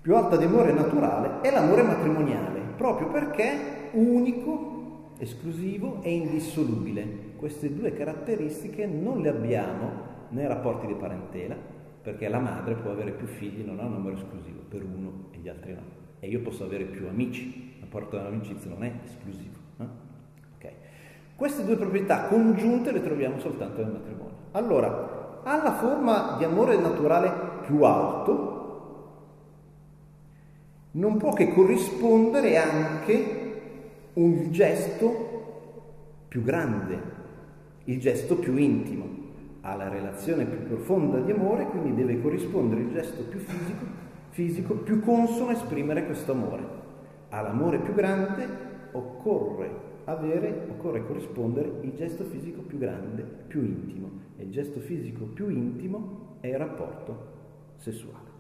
[0.01, 4.72] più alta di amore naturale è l'amore matrimoniale, proprio perché unico
[5.17, 7.32] esclusivo e indissolubile.
[7.38, 11.56] Queste due caratteristiche non le abbiamo nei rapporti di parentela,
[12.02, 15.38] perché la madre può avere più figli, non ha un numero esclusivo per uno e
[15.38, 15.82] gli altri no.
[16.19, 19.58] E io posso avere più amici, ma rapporto dell'amicizia non è esclusivo.
[19.78, 19.86] Eh?
[20.58, 20.71] Okay.
[21.36, 24.36] Queste due proprietà congiunte le troviamo soltanto nel matrimonio.
[24.52, 27.32] Allora, alla forma di amore naturale
[27.65, 28.52] più alto
[30.91, 33.42] non può che corrispondere anche
[34.13, 35.32] un gesto
[36.28, 36.99] più grande,
[37.86, 39.21] il gesto più intimo.
[39.62, 43.86] Alla relazione più profonda di amore, quindi deve corrispondere il gesto più fisico,
[44.30, 46.82] fisico più consono a esprimere questo amore.
[47.30, 48.45] All'amore più grande
[48.91, 54.10] occorre avere, occorre corrispondere il gesto fisico più grande, più intimo.
[54.38, 57.32] E il gesto fisico più intimo è il rapporto
[57.78, 58.32] sessuale.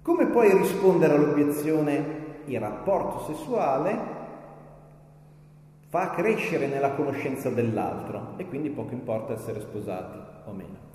[0.00, 4.20] Come puoi rispondere all'obiezione il rapporto sessuale
[5.92, 10.90] fa crescere nella conoscenza dell'altro e quindi poco importa essere sposati o meno.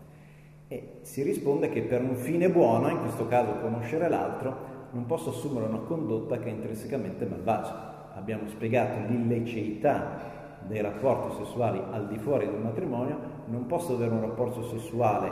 [0.67, 5.29] E si risponde che per un fine buono, in questo caso conoscere l'altro, non posso
[5.29, 8.09] assumere una condotta che è intrinsecamente malvagia.
[8.15, 14.21] Abbiamo spiegato l'illiceità dei rapporti sessuali al di fuori del matrimonio, non posso avere un
[14.21, 15.31] rapporto sessuale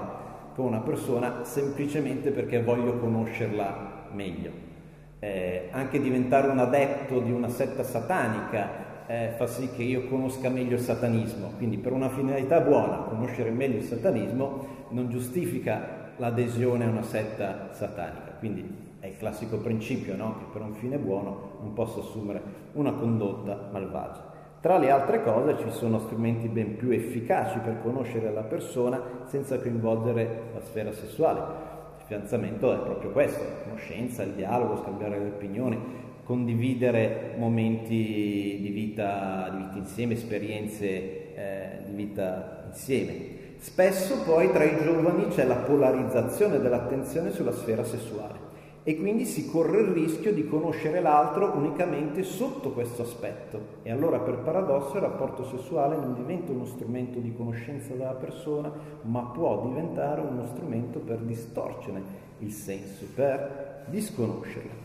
[0.54, 4.65] con una persona semplicemente perché voglio conoscerla meglio
[5.20, 10.50] eh, anche diventare un adepto di una setta satanica eh, fa sì che io conosca
[10.50, 16.86] meglio il satanismo, quindi per una finalità buona conoscere meglio il satanismo non giustifica l'adesione
[16.86, 20.38] a una setta satanica, quindi è il classico principio no?
[20.40, 22.42] che per un fine buono non posso assumere
[22.74, 24.34] una condotta malvagia.
[24.60, 29.60] Tra le altre cose ci sono strumenti ben più efficaci per conoscere la persona senza
[29.60, 31.74] coinvolgere la sfera sessuale
[32.06, 35.78] fidanzamento è proprio questo, la conoscenza, il dialogo, scambiare le opinioni,
[36.24, 43.34] condividere momenti di vita, di vita insieme, esperienze eh, di vita insieme.
[43.58, 48.45] Spesso poi tra i giovani c'è la polarizzazione dell'attenzione sulla sfera sessuale
[48.88, 54.20] e quindi si corre il rischio di conoscere l'altro unicamente sotto questo aspetto e allora
[54.20, 58.72] per paradosso il rapporto sessuale non diventa uno strumento di conoscenza della persona
[59.02, 62.00] ma può diventare uno strumento per distorcere
[62.40, 64.84] il senso, per disconoscerla.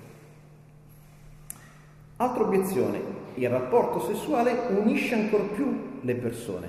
[2.17, 3.01] Altra obiezione,
[3.35, 6.69] il rapporto sessuale unisce ancora più le persone,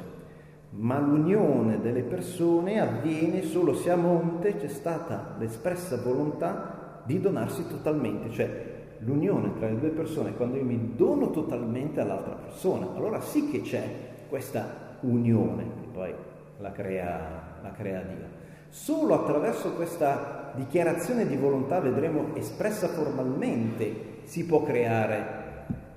[0.71, 7.67] ma l'unione delle persone avviene solo se a monte c'è stata l'espressa volontà di donarsi
[7.67, 13.19] totalmente, cioè l'unione tra le due persone, quando io mi dono totalmente all'altra persona, allora
[13.21, 13.87] sì che c'è
[14.29, 14.65] questa
[15.01, 16.13] unione, che poi
[16.59, 17.19] la crea,
[17.61, 18.39] la crea Dio.
[18.69, 25.39] Solo attraverso questa dichiarazione di volontà, vedremo espressa formalmente, si può creare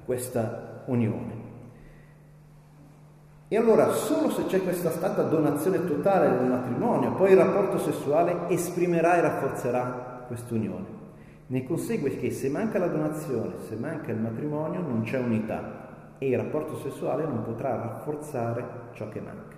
[0.04, 1.42] questa unione.
[3.46, 8.48] E allora solo se c'è questa stata donazione totale del matrimonio, poi il rapporto sessuale
[8.48, 10.93] esprimerà e rafforzerà quest'unione.
[11.54, 16.26] Ne consegue che se manca la donazione, se manca il matrimonio, non c'è unità e
[16.26, 18.64] il rapporto sessuale non potrà rafforzare
[18.94, 19.54] ciò che manca.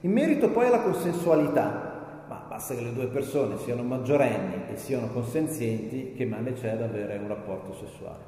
[0.00, 5.06] In merito poi alla consensualità, ma basta che le due persone siano maggiorenni e siano
[5.06, 8.24] consenzienti, che male c'è ad avere un rapporto sessuale.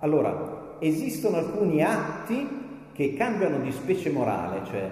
[0.00, 4.90] Allora, esistono alcuni atti che cambiano di specie morale, cioè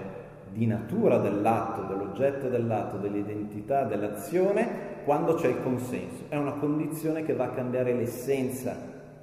[0.51, 6.25] di natura dell'atto, dell'oggetto dell'atto, dell'identità dell'azione, quando c'è il consenso.
[6.29, 8.77] È una condizione che va a cambiare l'essenza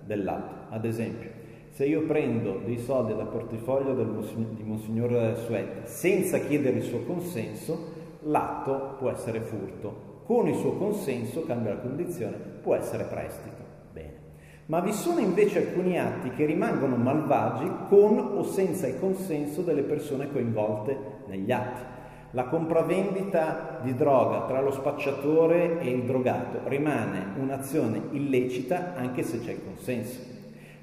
[0.03, 0.73] dell'atto.
[0.73, 1.29] Ad esempio,
[1.69, 7.99] se io prendo dei soldi dal portafoglio di Monsignor Suet senza chiedere il suo consenso,
[8.23, 10.09] l'atto può essere furto.
[10.25, 13.63] Con il suo consenso, cambia la condizione, può essere prestito.
[13.91, 14.13] Bene.
[14.67, 19.83] Ma vi sono invece alcuni atti che rimangono malvagi con o senza il consenso delle
[19.83, 21.81] persone coinvolte negli atti.
[22.33, 29.41] La compravendita di droga tra lo spacciatore e il drogato rimane un'azione illecita anche se
[29.41, 30.19] c'è il consenso.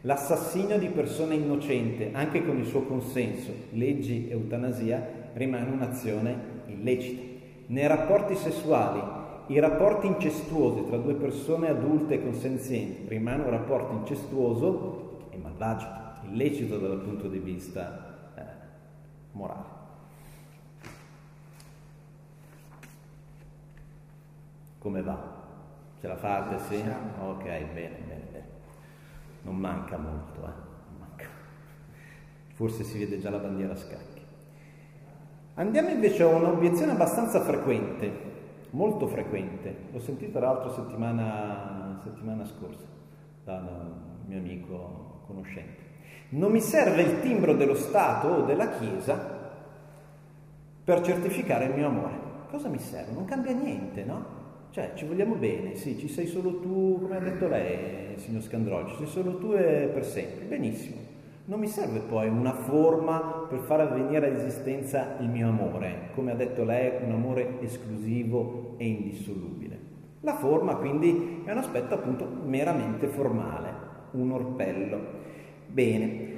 [0.02, 7.22] L'assassinio di persone innocente, anche con il suo consenso, leggi eutanasia, rimane un'azione illecita.
[7.68, 9.00] Nei rapporti sessuali,
[9.46, 15.86] i rapporti incestuosi tra due persone adulte e consenzienti rimane un rapporto incestuoso e malvagio,
[16.30, 18.42] illecito dal punto di vista eh,
[19.32, 19.77] morale.
[24.78, 25.36] Come va?
[26.00, 26.82] Ce la fate, sì?
[27.20, 28.46] Ok, bene, bene, bene.
[29.42, 30.52] Non manca molto, eh?
[30.90, 31.26] Non manca.
[32.54, 34.22] Forse si vede già la bandiera a scacchi.
[35.54, 38.10] Andiamo invece a un'obiezione abbastanza frequente,
[38.70, 39.88] molto frequente.
[39.90, 42.86] L'ho sentita l'altra settimana, settimana scorsa
[43.42, 43.92] da un
[44.26, 45.86] mio amico conoscente.
[46.30, 49.36] Non mi serve il timbro dello Stato o della Chiesa
[50.84, 52.26] per certificare il mio amore.
[52.50, 53.12] Cosa mi serve?
[53.12, 54.37] Non cambia niente, no?
[54.70, 58.90] Cioè, ci vogliamo bene, sì, ci sei solo tu, come ha detto lei, signor Scandrocci,
[58.90, 60.44] ci sei solo tu e per sempre.
[60.44, 60.96] Benissimo.
[61.46, 66.34] Non mi serve poi una forma per far avvenire all'esistenza il mio amore, come ha
[66.34, 69.78] detto lei, un amore esclusivo e indissolubile.
[70.20, 73.72] La forma quindi è un aspetto appunto meramente formale,
[74.10, 74.98] un orpello.
[75.68, 76.36] Bene,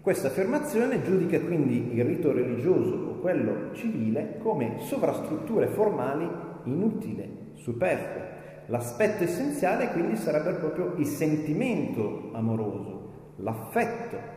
[0.00, 6.28] questa affermazione giudica quindi il rito religioso o quello civile come sovrastrutture formali
[6.64, 8.40] inutili, superflue.
[8.66, 14.30] L'aspetto essenziale quindi sarebbe proprio il sentimento amoroso, l'affetto.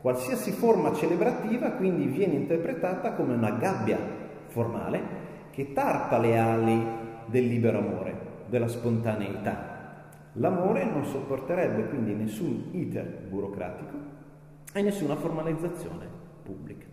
[0.00, 3.98] Qualsiasi forma celebrativa quindi viene interpretata come una gabbia
[4.48, 6.82] formale che tarpa le ali
[7.26, 8.16] del libero amore,
[8.48, 9.72] della spontaneità.
[10.34, 13.96] L'amore non sopporterebbe quindi nessun iter burocratico
[14.72, 16.06] e nessuna formalizzazione
[16.42, 16.86] pubblica.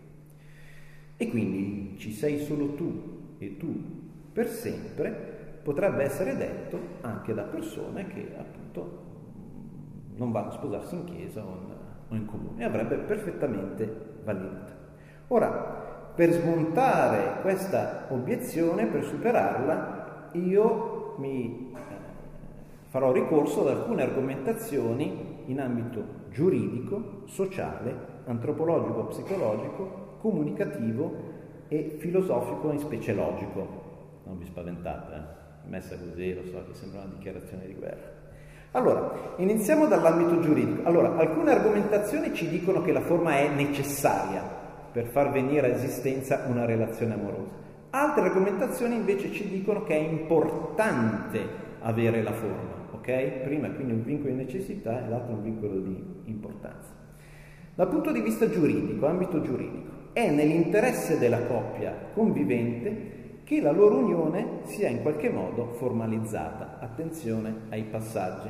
[1.16, 4.00] E quindi ci sei solo tu e tu
[4.32, 5.31] per sempre
[5.62, 9.10] potrebbe essere detto anche da persone che appunto
[10.16, 14.76] non vanno a sposarsi in chiesa o in, comune e avrebbe perfettamente validità.
[15.28, 15.48] Ora,
[16.14, 21.78] per smontare questa obiezione, per superarla, io mi eh,
[22.88, 31.30] farò ricorso ad alcune argomentazioni in ambito giuridico, sociale, antropologico, psicologico, comunicativo
[31.68, 33.80] e filosofico e specie logico.
[34.24, 35.41] Non vi spaventate, eh?
[35.72, 38.20] Messa così, lo so che sembra una dichiarazione di guerra.
[38.72, 40.86] Allora, iniziamo dall'ambito giuridico.
[40.86, 44.42] Allora, alcune argomentazioni ci dicono che la forma è necessaria
[44.92, 47.52] per far venire a esistenza una relazione amorosa.
[47.88, 51.40] Altre argomentazioni invece ci dicono che è importante
[51.80, 53.42] avere la forma, ok?
[53.44, 56.90] Prima quindi un vincolo di necessità e l'altro un vincolo di importanza.
[57.74, 63.20] Dal punto di vista giuridico, ambito giuridico, è nell'interesse della coppia convivente
[63.52, 66.78] che la loro unione sia in qualche modo formalizzata.
[66.80, 68.48] Attenzione ai passaggi.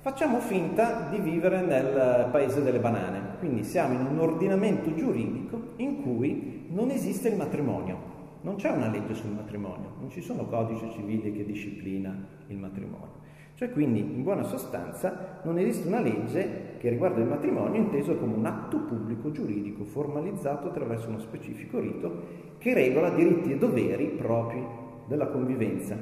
[0.00, 6.02] Facciamo finta di vivere nel paese delle banane, quindi siamo in un ordinamento giuridico in
[6.02, 7.96] cui non esiste il matrimonio,
[8.40, 12.12] non c'è una legge sul matrimonio, non ci sono codici civili che disciplina
[12.48, 13.21] il matrimonio.
[13.62, 18.34] Cioè quindi in buona sostanza non esiste una legge che riguarda il matrimonio inteso come
[18.34, 22.22] un atto pubblico giuridico formalizzato attraverso uno specifico rito
[22.58, 24.60] che regola diritti e doveri propri
[25.06, 25.96] della convivenza.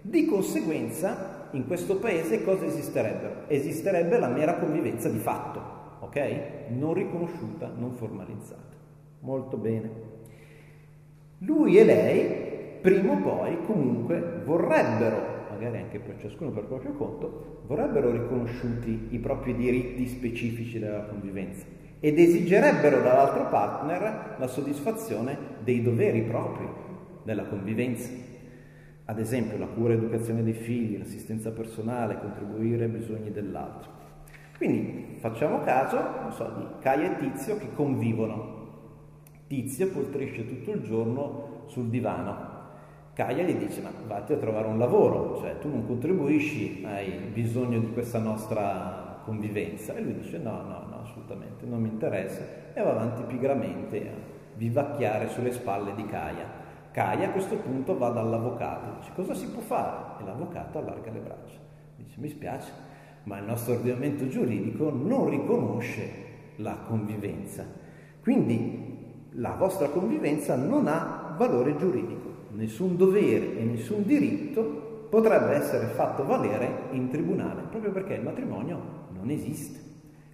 [0.00, 3.42] Di conseguenza in questo paese cosa esisterebbe?
[3.48, 5.60] Esisterebbe la mera convivenza di fatto,
[6.00, 6.70] ok?
[6.70, 8.74] Non riconosciuta, non formalizzata.
[9.20, 9.90] Molto bene.
[11.40, 17.62] Lui e lei prima o poi comunque vorrebbero magari anche per ciascuno per proprio conto,
[17.66, 21.64] vorrebbero riconosciuti i propri diritti specifici della convivenza
[22.00, 26.66] ed esigerebbero dall'altro partner la soddisfazione dei doveri propri
[27.22, 28.10] della convivenza.
[29.04, 33.90] Ad esempio la cura e educazione dei figli, l'assistenza personale, contribuire ai bisogni dell'altro.
[34.56, 38.60] Quindi facciamo caso, non so, di Caia e Tizio che convivono.
[39.46, 42.51] Tizio poltrisce tutto il giorno sul divano,
[43.14, 47.78] Caia gli dice, ma vatti a trovare un lavoro, cioè tu non contribuisci hai bisogno
[47.78, 49.94] di questa nostra convivenza.
[49.94, 52.40] E lui dice, no, no, no, assolutamente, non mi interessa.
[52.72, 54.14] E va avanti pigramente a
[54.56, 56.60] vivacchiare sulle spalle di Caia.
[56.90, 60.22] Caia a questo punto va dall'avvocato, dice, cosa si può fare?
[60.22, 61.58] E l'avvocato allarga le braccia,
[61.96, 62.72] dice, mi spiace,
[63.24, 66.10] ma il nostro ordinamento giuridico non riconosce
[66.56, 67.64] la convivenza.
[68.22, 72.21] Quindi la vostra convivenza non ha valore giuridico
[72.54, 78.80] nessun dovere e nessun diritto potrebbe essere fatto valere in tribunale, proprio perché il matrimonio
[79.10, 79.80] non esiste.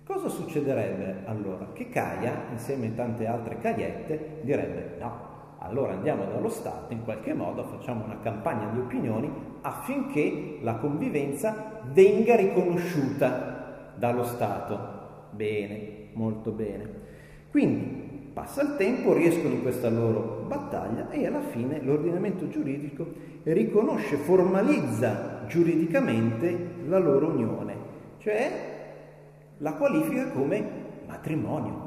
[0.04, 1.68] Cosa succederebbe allora?
[1.72, 5.28] Che Caia, insieme a tante altre Caiette, direbbe no,
[5.59, 11.81] allora andiamo dallo Stato, in qualche modo facciamo una campagna di opinioni affinché la convivenza
[11.92, 14.78] venga riconosciuta dallo Stato.
[15.33, 16.90] Bene, molto bene.
[17.50, 18.08] Quindi
[18.38, 23.05] Passa il tempo, riescono in questa loro battaglia e alla fine l'ordinamento giuridico
[23.42, 26.56] riconosce, formalizza giuridicamente
[26.87, 27.75] la loro unione,
[28.19, 28.50] cioè
[29.58, 30.65] la qualifica come
[31.08, 31.87] matrimonio.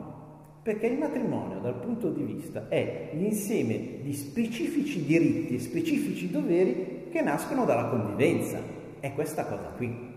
[0.61, 7.07] Perché il matrimonio dal punto di vista è l'insieme di specifici diritti e specifici doveri
[7.11, 8.59] che nascono dalla convivenza.
[8.99, 10.10] È questa cosa qui.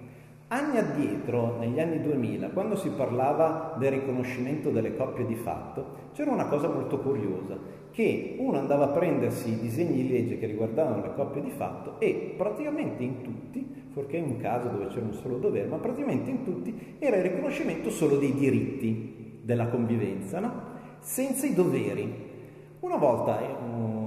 [0.48, 6.30] Anni addietro, negli anni 2000, quando si parlava del riconoscimento delle coppie di fatto, c'era
[6.30, 7.56] una cosa molto curiosa,
[7.90, 11.98] che uno andava a prendersi i disegni di legge che riguardavano le coppie di fatto
[11.98, 16.30] e praticamente in tutti, fuorché in un caso dove c'era un solo dovere, ma praticamente
[16.30, 20.52] in tutti era il riconoscimento solo dei diritti della convivenza, no?
[20.98, 22.32] senza i doveri.
[22.80, 24.03] Una volta, um,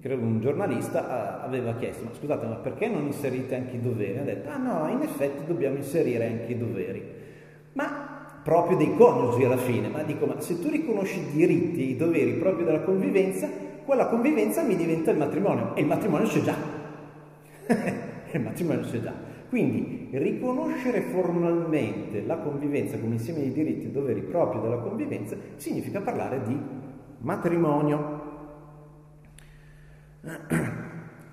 [0.00, 4.18] credo un giornalista aveva chiesto, ma scusate, ma perché non inserite anche i doveri?
[4.18, 7.02] Ha detto, ah no, in effetti dobbiamo inserire anche i doveri.
[7.74, 11.96] Ma proprio dei coniugi alla fine, ma dico, ma se tu riconosci i diritti i
[11.96, 13.48] doveri proprio della convivenza,
[13.84, 16.54] quella convivenza mi diventa il matrimonio e il matrimonio c'è già.
[18.32, 19.12] il matrimonio c'è già.
[19.50, 26.00] Quindi riconoscere formalmente la convivenza come insieme di diritti e doveri propri della convivenza significa
[26.00, 26.56] parlare di
[27.18, 28.19] matrimonio.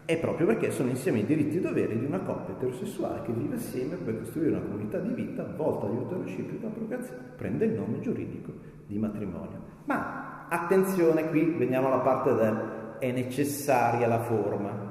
[0.06, 3.56] È proprio perché sono insieme i diritti e doveri di una coppia eterosessuale che vive
[3.56, 7.22] assieme per costruire una comunità di vita volta all'aiuto reciproco e procreazione.
[7.36, 8.54] Prende il nome giuridico
[8.86, 9.60] di matrimonio.
[9.86, 14.86] Ma attenzione qui, veniamo alla parte del è necessaria la forma.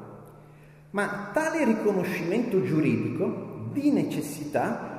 [0.90, 4.94] Ma tale riconoscimento giuridico di necessità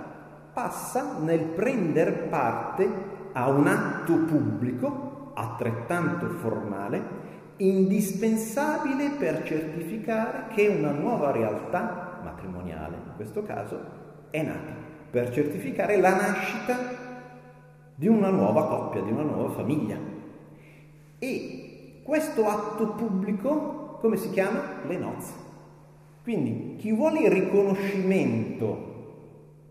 [0.54, 2.90] passa nel prendere parte
[3.34, 7.26] a un atto pubblico altrettanto formale,
[7.58, 13.80] indispensabile per certificare che una nuova realtà matrimoniale, in questo caso,
[14.30, 14.74] è nata,
[15.10, 16.76] per certificare la nascita
[17.96, 19.98] di una nuova coppia, di una nuova famiglia.
[21.18, 24.62] E questo atto pubblico, come si chiama?
[24.86, 25.34] Le nozze.
[26.22, 28.96] Quindi chi vuole il riconoscimento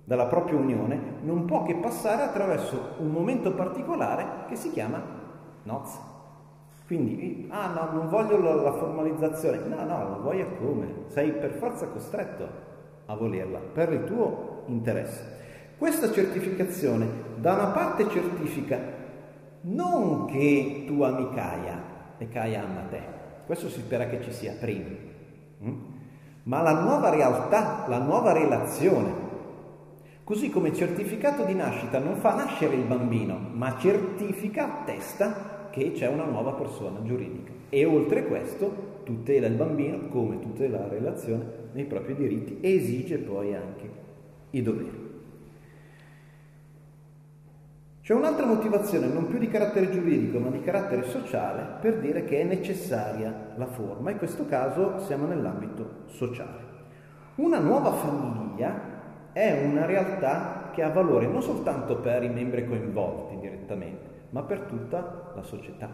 [0.05, 5.03] della propria unione non può che passare attraverso un momento particolare che si chiama
[5.65, 6.15] nozze.
[6.87, 11.05] Quindi, ah no, non voglio la, la formalizzazione, no, no, lo vuoi a come?
[11.09, 12.49] Sei per forza costretto
[13.07, 15.35] a volerla, per il tuo interesse.
[15.77, 17.07] Questa certificazione
[17.37, 18.79] da una parte certifica
[19.63, 21.83] non che tu ami Kaya
[22.19, 23.01] e Kaya ama te,
[23.47, 25.05] questo si spera che ci sia prima.
[25.65, 25.95] Mm?
[26.47, 29.25] ma la nuova realtà, la nuova relazione.
[30.25, 36.09] Così come certificato di nascita non fa nascere il bambino, ma certifica, attesta che c'è
[36.09, 37.53] una nuova persona giuridica.
[37.69, 43.19] E oltre questo tutela il bambino come tutela la relazione nei propri diritti e esige
[43.19, 43.91] poi anche
[44.51, 45.05] i doveri.
[48.01, 52.41] C'è un'altra motivazione, non più di carattere giuridico, ma di carattere sociale, per dire che
[52.41, 54.13] è necessaria la forma.
[54.13, 56.65] In questo caso siamo nell'ambito sociale.
[57.35, 58.95] Una nuova famiglia
[59.33, 64.61] è una realtà che ha valore non soltanto per i membri coinvolti direttamente, ma per
[64.61, 65.89] tutta la società.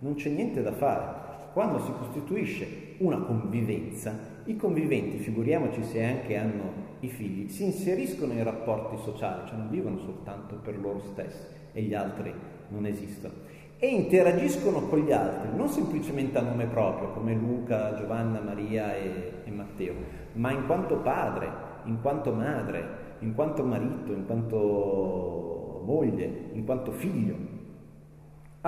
[0.00, 1.26] Non c'è niente da fare.
[1.52, 8.32] Quando si costituisce una convivenza, i conviventi, figuriamoci se anche hanno i figli, si inseriscono
[8.32, 12.32] in rapporti sociali, cioè non vivono soltanto per loro stessi, e gli altri
[12.68, 13.34] non esistono.
[13.78, 19.32] E interagiscono con gli altri, non semplicemente a nome proprio, come Luca, Giovanna, Maria e,
[19.44, 19.94] e Matteo,
[20.34, 21.48] ma in quanto padre,
[21.84, 27.56] in quanto madre, in quanto marito, in quanto moglie, in quanto figlio.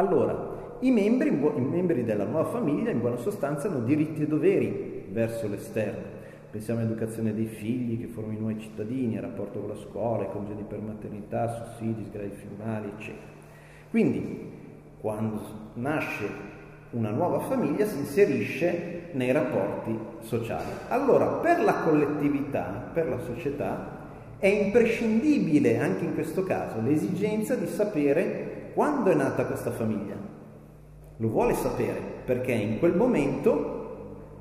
[0.01, 5.05] Allora, i membri, i membri della nuova famiglia in buona sostanza hanno diritti e doveri
[5.11, 6.19] verso l'esterno
[6.51, 10.31] Pensiamo all'educazione dei figli che formano i nuovi cittadini, al rapporto con la scuola, ai
[10.33, 13.29] congedi per maternità, sussidi, sgravi filmali, eccetera.
[13.89, 14.51] Quindi,
[15.01, 15.41] quando
[15.75, 16.27] nasce
[16.91, 20.71] una nuova famiglia si inserisce nei rapporti sociali.
[20.89, 23.99] Allora, per la collettività, per la società,
[24.39, 30.17] è imprescindibile anche in questo caso l'esigenza di sapere quando è nata questa famiglia.
[31.17, 33.79] Lo vuole sapere perché in quel momento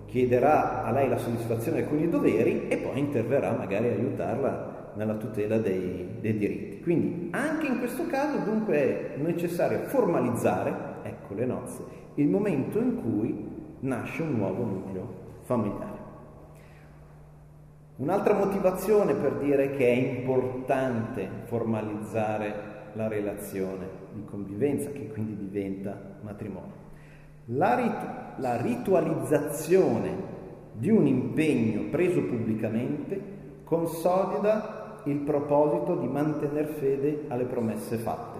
[0.06, 5.16] chiederà a lei la soddisfazione di alcuni doveri e poi interverrà magari a aiutarla nella
[5.16, 6.82] tutela dei, dei, diritti.
[6.82, 10.74] Quindi anche in questo caso dunque è necessario formalizzare,
[11.04, 11.84] ecco le nozze,
[12.16, 13.48] il momento in cui
[13.82, 15.14] nasce un nuovo nucleo
[15.44, 15.98] familiare.
[17.98, 26.18] Un'altra motivazione per dire che è importante formalizzare la relazione di convivenza, che quindi diventa
[26.22, 26.88] matrimonio.
[27.46, 30.38] La, ritu- la ritualizzazione
[30.74, 38.40] di un impegno preso pubblicamente consolida il proposito di mantenere fede alle promesse fatte,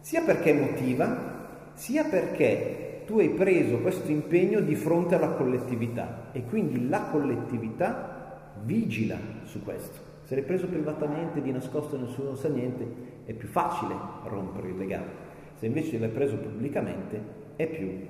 [0.00, 6.44] sia perché motiva, sia perché tu hai preso questo impegno di fronte alla collettività e
[6.44, 10.07] quindi la collettività vigila su questo.
[10.28, 12.86] Se l'hai preso privatamente, di nascosto nessuno sa niente,
[13.24, 15.06] è più facile rompere il legame.
[15.54, 17.18] Se invece l'hai preso pubblicamente,
[17.56, 18.06] è più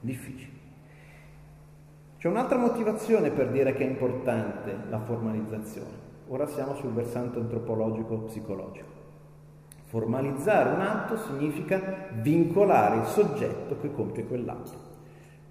[0.00, 0.52] difficile.
[2.18, 5.88] C'è un'altra motivazione per dire che è importante la formalizzazione.
[6.28, 8.92] Ora siamo sul versante antropologico-psicologico.
[9.86, 14.76] Formalizzare un atto significa vincolare il soggetto che compie quell'atto.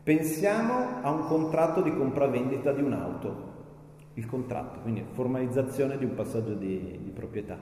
[0.04, 3.54] Pensiamo a un contratto di compravendita di un'auto,
[4.16, 7.58] il contratto, quindi formalizzazione di un passaggio di, di proprietà.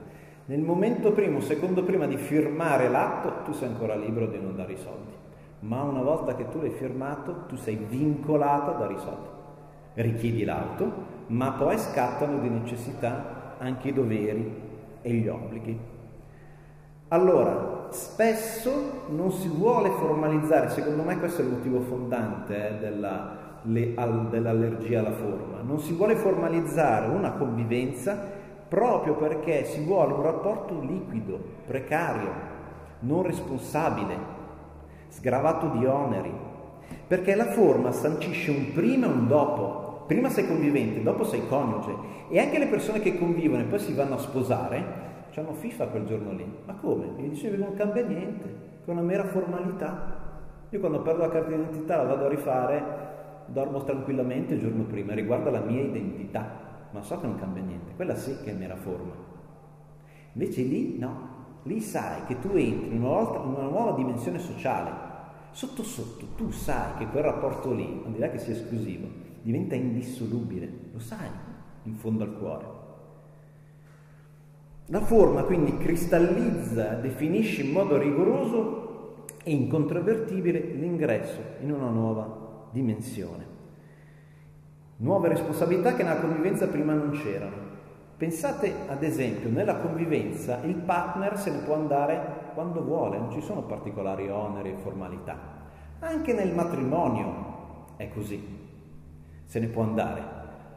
[0.46, 4.74] Nel momento primo, secondo prima di firmare l'atto, tu sei ancora libero di non dare
[4.74, 5.22] i soldi
[5.64, 9.28] ma una volta che tu l'hai firmato, tu sei vincolato a dare i soldi.
[9.94, 10.92] Richiedi l'auto,
[11.28, 14.62] ma poi scattano di necessità anche i doveri
[15.02, 15.80] e gli obblighi.
[17.10, 23.43] Allora, spesso non si vuole formalizzare, secondo me questo è il motivo fondante eh, della,
[23.64, 30.14] le, al, dell'allergia alla forma, non si vuole formalizzare una convivenza proprio perché si vuole
[30.14, 32.30] un rapporto liquido, precario,
[33.00, 34.18] non responsabile,
[35.10, 36.34] sgravato di oneri,
[37.08, 39.82] perché la forma sancisce un prima e un dopo.
[40.08, 41.96] Prima sei convivente, dopo sei coniuge
[42.28, 45.04] e anche le persone che convivono e poi si vanno a sposare
[45.40, 46.46] hanno FIFA quel giorno lì.
[46.66, 47.06] Ma come?
[47.16, 48.56] Mi dicevi non cambia niente,
[48.86, 50.22] è una mera formalità.
[50.70, 52.84] Io quando perdo la carta d'identità la vado a rifare,
[53.48, 57.96] dormo tranquillamente il giorno prima, riguarda la mia identità, ma so che non cambia niente,
[57.96, 59.14] quella sì che è mera forma.
[60.34, 64.40] Invece lì no, lì sai che tu entri in una, volta, in una nuova dimensione
[64.40, 65.12] sociale.
[65.52, 69.08] Sotto sotto tu sai che quel rapporto lì, al di che sia esclusivo,
[69.42, 71.28] diventa indissolubile, lo sai
[71.84, 72.82] in fondo al cuore.
[74.88, 82.43] La forma quindi cristallizza, definisce in modo rigoroso e incontrovertibile l'ingresso in una nuova
[82.74, 83.46] dimensione.
[84.98, 87.72] Nuove responsabilità che nella convivenza prima non c'erano.
[88.18, 93.42] Pensate ad esempio, nella convivenza il partner se ne può andare quando vuole, non ci
[93.42, 95.38] sono particolari oneri e formalità.
[96.00, 98.42] Anche nel matrimonio è così,
[99.46, 100.22] se ne può andare,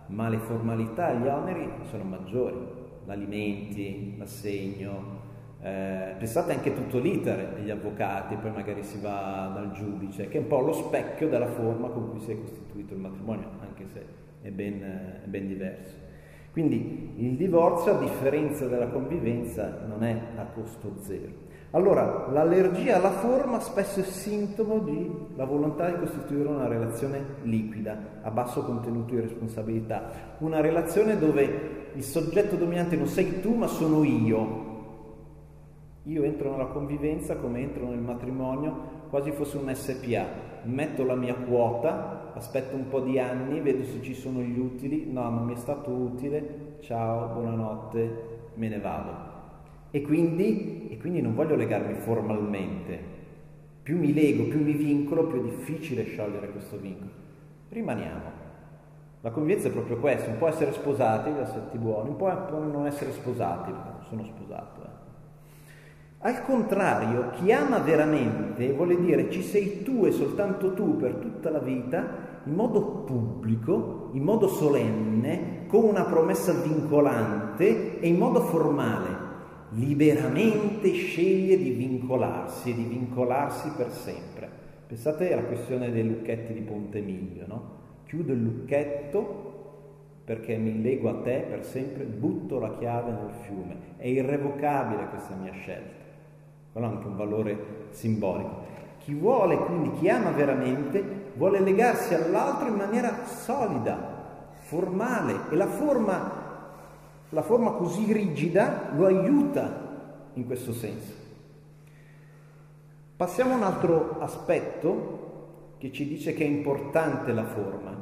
[0.06, 5.15] ma le formalità e gli oneri sono maggiori l'alimenti, l'assegno,
[5.62, 10.40] eh, pensate anche tutto l'iter degli avvocati, poi magari si va dal giudice, che è
[10.40, 14.04] un po' lo specchio della forma con cui si è costituito il matrimonio, anche se
[14.42, 14.80] è ben,
[15.24, 16.04] è ben diverso.
[16.52, 21.44] Quindi il divorzio, a differenza della convivenza, non è a costo zero.
[21.72, 28.30] Allora, l'allergia alla forma spesso è sintomo della volontà di costituire una relazione liquida, a
[28.30, 34.04] basso contenuto di responsabilità, una relazione dove il soggetto dominante non sei tu ma sono
[34.04, 34.65] io.
[36.06, 40.24] Io entro nella convivenza come entro nel matrimonio, quasi fosse un SPA,
[40.62, 45.10] metto la mia quota, aspetto un po' di anni, vedo se ci sono gli utili,
[45.10, 49.34] no, non mi è stato utile, ciao, buonanotte, me ne vado.
[49.90, 53.14] E quindi, e quindi non voglio legarmi formalmente.
[53.82, 57.10] Più mi lego, più mi vincolo, più è difficile sciogliere questo vincolo.
[57.68, 58.44] Rimaniamo.
[59.22, 63.10] La convivenza è proprio questo, un po' essere sposati, assetti buoni, un po' non essere
[63.10, 63.72] sposati,
[64.08, 64.75] sono sposato.
[66.20, 71.50] Al contrario, chi ama veramente vuole dire ci sei tu e soltanto tu per tutta
[71.50, 78.40] la vita, in modo pubblico, in modo solenne, con una promessa vincolante e in modo
[78.40, 79.24] formale
[79.70, 84.48] liberamente sceglie di vincolarsi e di vincolarsi per sempre.
[84.86, 87.70] Pensate alla questione dei lucchetti di Ponte Miglio, no?
[88.06, 89.54] Chiudo il lucchetto
[90.24, 93.76] perché mi lego a te per sempre, butto la chiave nel fiume.
[93.96, 96.05] È irrevocabile questa mia scelta.
[96.76, 98.64] Quello ha anche un valore simbolico.
[98.98, 103.96] Chi vuole, quindi chi ama veramente, vuole legarsi all'altro in maniera solida,
[104.60, 106.44] formale e la forma
[107.30, 111.14] la forma così rigida lo aiuta in questo senso.
[113.16, 117.96] Passiamo a un altro aspetto che ci dice che è importante la forma.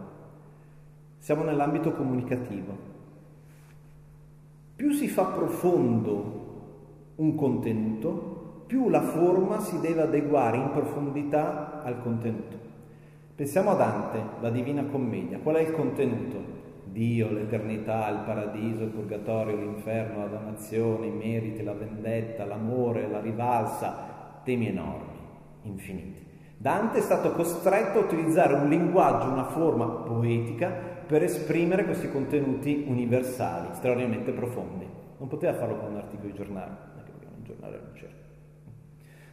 [1.19, 2.77] Siamo nell'ambito comunicativo.
[4.75, 6.43] Più si fa profondo
[7.15, 8.34] un contenuto,
[8.67, 12.57] più la forma si deve adeguare in profondità al contenuto.
[13.35, 15.39] Pensiamo a Dante, la Divina Commedia.
[15.39, 16.63] Qual è il contenuto?
[16.85, 23.21] Dio, l'eternità, il paradiso, il purgatorio, l'inferno, la dannazione, i meriti, la vendetta, l'amore, la
[23.21, 25.19] rivalsa, temi enormi,
[25.63, 26.25] infiniti.
[26.57, 30.71] Dante è stato costretto a utilizzare un linguaggio, una forma poetica
[31.05, 34.87] per esprimere questi contenuti universali, straordinariamente profondi.
[35.19, 38.24] Non poteva farlo con un articolo di giornale, anche perché un giornale non c'era.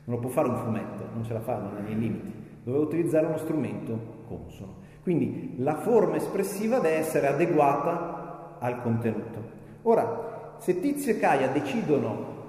[0.05, 2.33] Non lo può fare un fumetto, non ce la fa, non ha nei limiti.
[2.63, 4.75] Doveva utilizzare uno strumento consono.
[5.03, 9.59] Quindi la forma espressiva deve essere adeguata al contenuto.
[9.83, 12.39] Ora, se Tizio e Caia decidono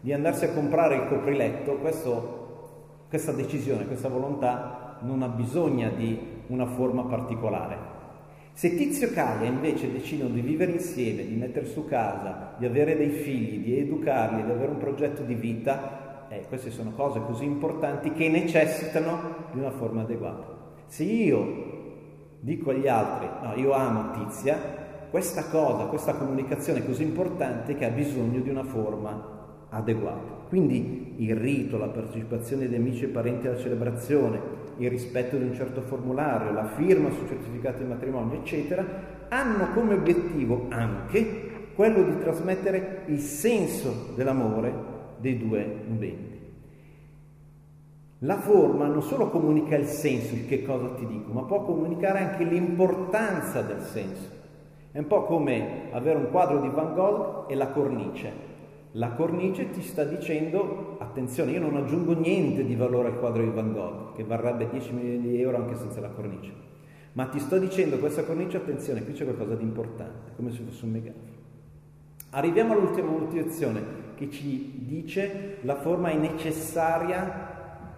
[0.00, 6.18] di andarsi a comprare il copriletto, questo, questa decisione, questa volontà non ha bisogno di
[6.48, 7.90] una forma particolare.
[8.52, 12.96] Se Tizio e Caia invece decidono di vivere insieme, di mettere su casa, di avere
[12.96, 16.01] dei figli, di educarli, di avere un progetto di vita,
[16.32, 20.46] eh, queste sono cose così importanti che necessitano di una forma adeguata.
[20.86, 21.70] Se io
[22.40, 24.58] dico agli altri, no, io amo Tizia,
[25.10, 30.46] questa cosa, questa comunicazione è così importante che ha bisogno di una forma adeguato.
[30.48, 34.40] Quindi il rito, la partecipazione di amici e parenti alla celebrazione,
[34.78, 38.84] il rispetto di un certo formulario, la firma sul certificato di matrimonio, eccetera,
[39.28, 44.91] hanno come obiettivo anche quello di trasmettere il senso dell'amore
[45.22, 46.40] dei due nubenti.
[48.24, 52.18] La forma non solo comunica il senso, il che cosa ti dico, ma può comunicare
[52.18, 54.28] anche l'importanza del senso.
[54.92, 58.50] È un po' come avere un quadro di Van Gogh e la cornice.
[58.92, 63.50] La cornice ti sta dicendo, attenzione, io non aggiungo niente di valore al quadro di
[63.50, 66.52] Van Gogh, che varrebbe 10 milioni di euro anche senza la cornice,
[67.14, 70.84] ma ti sto dicendo questa cornice, attenzione, qui c'è qualcosa di importante, come se fosse
[70.84, 71.40] un megafono.
[72.30, 77.50] Arriviamo all'ultima motivazione che ci dice la forma è necessaria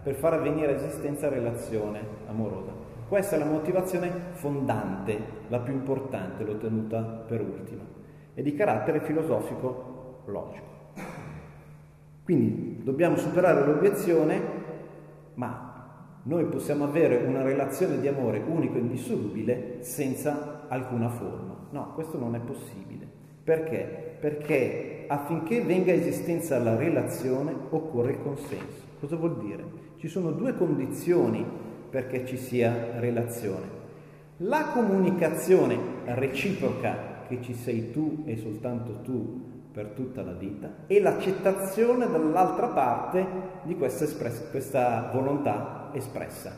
[0.03, 2.72] per far avvenire esistenza relazione amorosa.
[3.07, 5.18] Questa è la motivazione fondante,
[5.49, 7.83] la più importante, l'ho tenuta per ultima,
[8.33, 10.72] è di carattere filosofico logico.
[12.25, 14.41] Quindi dobbiamo superare l'obiezione,
[15.35, 21.55] ma noi possiamo avere una relazione di amore unico e indissolubile senza alcuna forma.
[21.68, 23.07] No, questo non è possibile.
[23.43, 24.16] Perché?
[24.18, 28.83] Perché affinché venga a esistenza la relazione occorre il consenso.
[29.01, 29.65] Cosa vuol dire?
[29.97, 31.45] Ci sono due condizioni
[31.91, 33.83] perché ci sia relazione.
[34.39, 41.01] La comunicazione reciproca che ci sei tu e soltanto tu per tutta la vita e
[41.01, 43.27] l'accettazione dall'altra parte
[43.63, 46.53] di questa, espress- questa volontà espressa.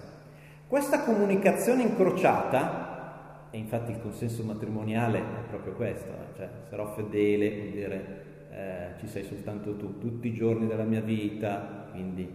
[0.67, 7.49] Questa comunicazione incrociata, e infatti il consenso matrimoniale è proprio questo, eh, cioè sarò fedele
[7.49, 8.25] vuol dire
[8.57, 12.27] eh, ci sei soltanto tu, tutti i giorni della mia vita, quindi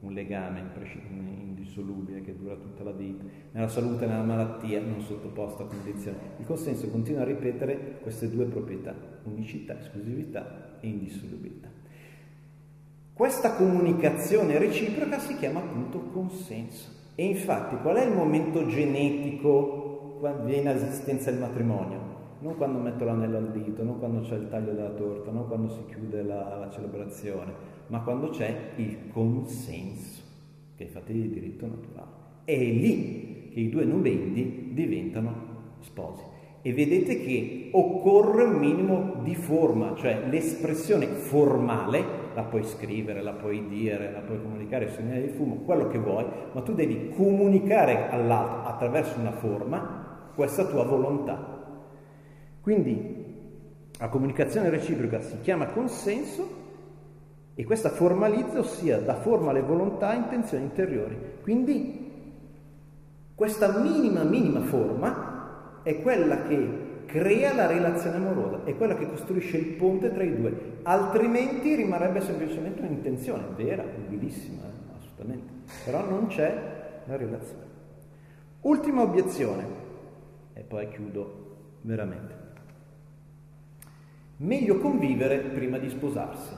[0.00, 0.60] un legame
[1.68, 3.22] indissolubile che dura tutta la vita,
[3.52, 6.16] nella salute e nella malattia non sottoposta a condizioni.
[6.38, 11.68] Il consenso continua a ripetere queste due proprietà, unicità, esclusività e indissolubilità.
[13.12, 16.96] Questa comunicazione reciproca si chiama appunto consenso.
[17.14, 22.17] E infatti qual è il momento genetico quando viene all'esistenza del matrimonio?
[22.40, 25.68] Non quando metto l'anello al dito, non quando c'è il taglio della torta, non quando
[25.68, 27.52] si chiude la, la celebrazione,
[27.88, 30.22] ma quando c'è il consenso,
[30.76, 32.10] che è fatto di diritto naturale.
[32.44, 35.32] È lì che i due nubenti diventano
[35.80, 36.22] sposi.
[36.62, 43.32] E vedete che occorre un minimo di forma, cioè l'espressione formale la puoi scrivere, la
[43.32, 48.08] puoi dire, la puoi comunicare segnale di fumo, quello che vuoi, ma tu devi comunicare
[48.10, 51.57] all'altro attraverso una forma questa tua volontà.
[52.68, 53.24] Quindi
[53.98, 56.46] la comunicazione reciproca si chiama consenso
[57.54, 61.16] e questa formalizza, ossia dà forma alle volontà e intenzioni interiori.
[61.40, 62.12] Quindi
[63.34, 69.56] questa minima, minima forma è quella che crea la relazione amorosa, è quella che costruisce
[69.56, 74.98] il ponte tra i due, altrimenti rimarrebbe semplicemente un'intenzione vera, utilissima, eh?
[74.98, 75.52] assolutamente,
[75.86, 77.64] però non c'è la relazione.
[78.60, 79.64] Ultima obiezione,
[80.52, 81.46] e poi chiudo
[81.80, 82.37] veramente.
[84.38, 86.54] Meglio convivere prima di sposarsi.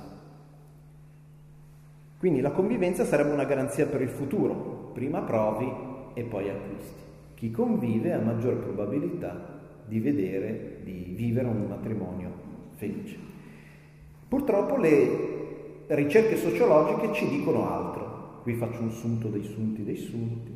[2.19, 5.67] Quindi la convivenza sarebbe una garanzia per il futuro, prima provi
[6.13, 7.01] e poi acquisti.
[7.35, 12.31] Chi convive ha maggior probabilità di vedere, di vivere un matrimonio
[12.75, 13.17] felice.
[14.29, 18.41] Purtroppo le ricerche sociologiche ci dicono altro.
[18.43, 20.53] Qui faccio un sunto dei sunti dei sunti.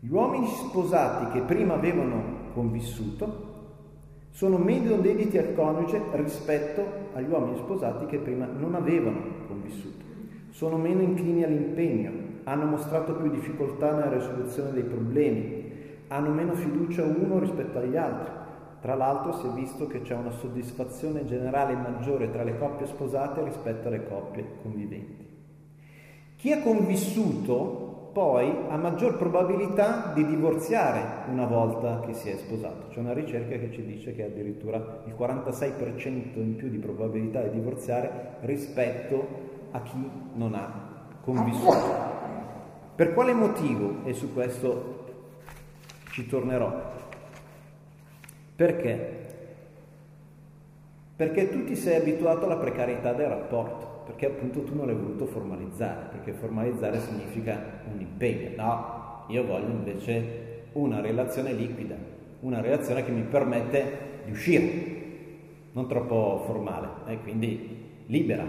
[0.00, 3.45] Gli uomini sposati che prima avevano convissuto
[4.36, 6.84] sono meno dediti al coniuge rispetto
[7.14, 9.96] agli uomini sposati che prima non avevano convissuto
[10.56, 12.10] sono meno inclini all'impegno,
[12.44, 15.70] hanno mostrato più difficoltà nella risoluzione dei problemi,
[16.08, 18.32] hanno meno fiducia uno rispetto agli altri.
[18.80, 23.44] Tra l'altro si è visto che c'è una soddisfazione generale maggiore tra le coppie sposate
[23.44, 25.26] rispetto alle coppie conviventi.
[26.36, 27.85] Chi ha convissuto
[28.16, 32.86] poi ha maggior probabilità di divorziare una volta che si è sposato.
[32.88, 37.50] C'è una ricerca che ci dice che addirittura il 46% in più di probabilità di
[37.50, 41.94] divorziare rispetto a chi non ha convissuto.
[42.94, 43.96] Per quale motivo?
[44.04, 45.04] E su questo
[46.12, 46.72] ci tornerò.
[48.56, 49.26] Perché?
[51.16, 55.26] Perché tu ti sei abituato alla precarietà del rapporto, perché appunto tu non l'hai voluto
[55.26, 58.50] formalizzare, perché formalizzare significa un impegno.
[58.56, 61.96] No, io voglio invece una relazione liquida,
[62.40, 64.94] una relazione che mi permette di uscire,
[65.72, 68.44] non troppo formale, e eh, quindi libera,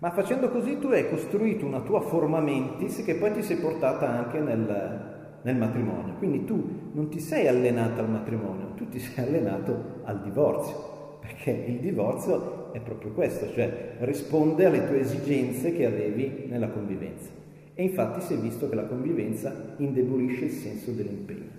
[0.00, 4.08] ma facendo così tu hai costruito una tua forma mentis che poi ti sei portata
[4.08, 6.14] anche nel, nel matrimonio.
[6.14, 11.50] Quindi tu non ti sei allenato al matrimonio, tu ti sei allenato al divorzio, perché
[11.50, 17.30] il divorzio è proprio questo, cioè risponde alle tue esigenze che avevi nella convivenza.
[17.74, 21.58] E infatti si è visto che la convivenza indebolisce il senso dell'impegno.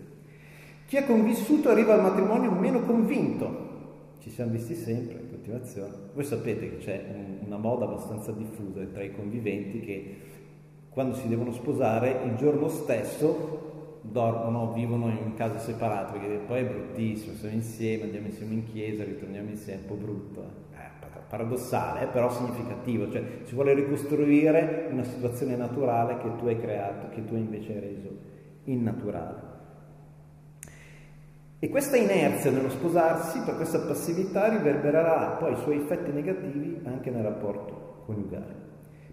[0.86, 3.70] Chi ha convissuto arriva al matrimonio meno convinto.
[4.20, 5.94] Ci siamo visti sempre in continuazione.
[6.14, 7.04] Voi sapete che c'è
[7.46, 10.16] una moda abbastanza diffusa tra i conviventi che
[10.90, 13.62] quando si devono sposare il giorno stesso
[14.02, 19.04] dormono, vivono in case separate, perché poi è bruttissimo, siamo insieme, andiamo insieme in chiesa,
[19.04, 20.42] ritorniamo insieme, è un po' brutto.
[20.42, 20.71] Eh?
[21.32, 27.24] Paradossale, però significativo, cioè si vuole ricostruire una situazione naturale che tu hai creato, che
[27.24, 28.10] tu invece hai reso
[28.66, 29.50] innaturale.
[31.58, 37.10] E questa inerzia nello sposarsi, per questa passività, riverbererà poi i suoi effetti negativi anche
[37.12, 38.56] nel rapporto coniugale.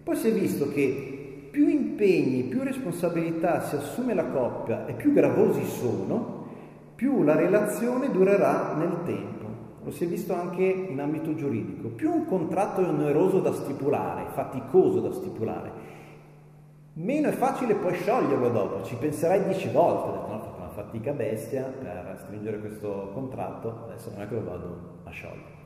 [0.03, 5.13] Poi si è visto che più impegni, più responsabilità si assume la coppia e più
[5.13, 6.47] gravosi sono,
[6.95, 9.38] più la relazione durerà nel tempo.
[9.83, 11.89] Lo si è visto anche in ambito giuridico.
[11.89, 15.71] Più un contratto è oneroso da stipulare, faticoso da stipulare,
[16.93, 20.29] meno è facile poi scioglierlo dopo, ci penserai dieci volte, no?
[20.79, 25.57] fatica bestia per stringere questo contratto, adesso non è che lo vado a sciogliere.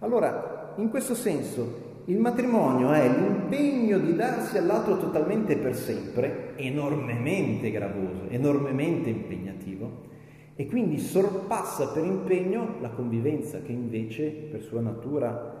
[0.00, 7.70] Allora, in questo senso, il matrimonio è l'impegno di darsi all'altro totalmente per sempre, enormemente
[7.70, 10.06] gravoso, enormemente impegnativo,
[10.60, 15.54] e quindi sorpassa per impegno la convivenza, che invece per sua natura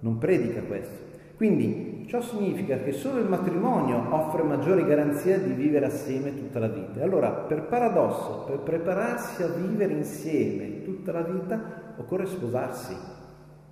[0.00, 0.96] non predica questo.
[1.36, 6.68] Quindi ciò significa che solo il matrimonio offre maggiore garanzia di vivere assieme tutta la
[6.68, 7.02] vita.
[7.02, 12.96] Allora, per paradosso, per prepararsi a vivere insieme tutta la vita, occorre sposarsi,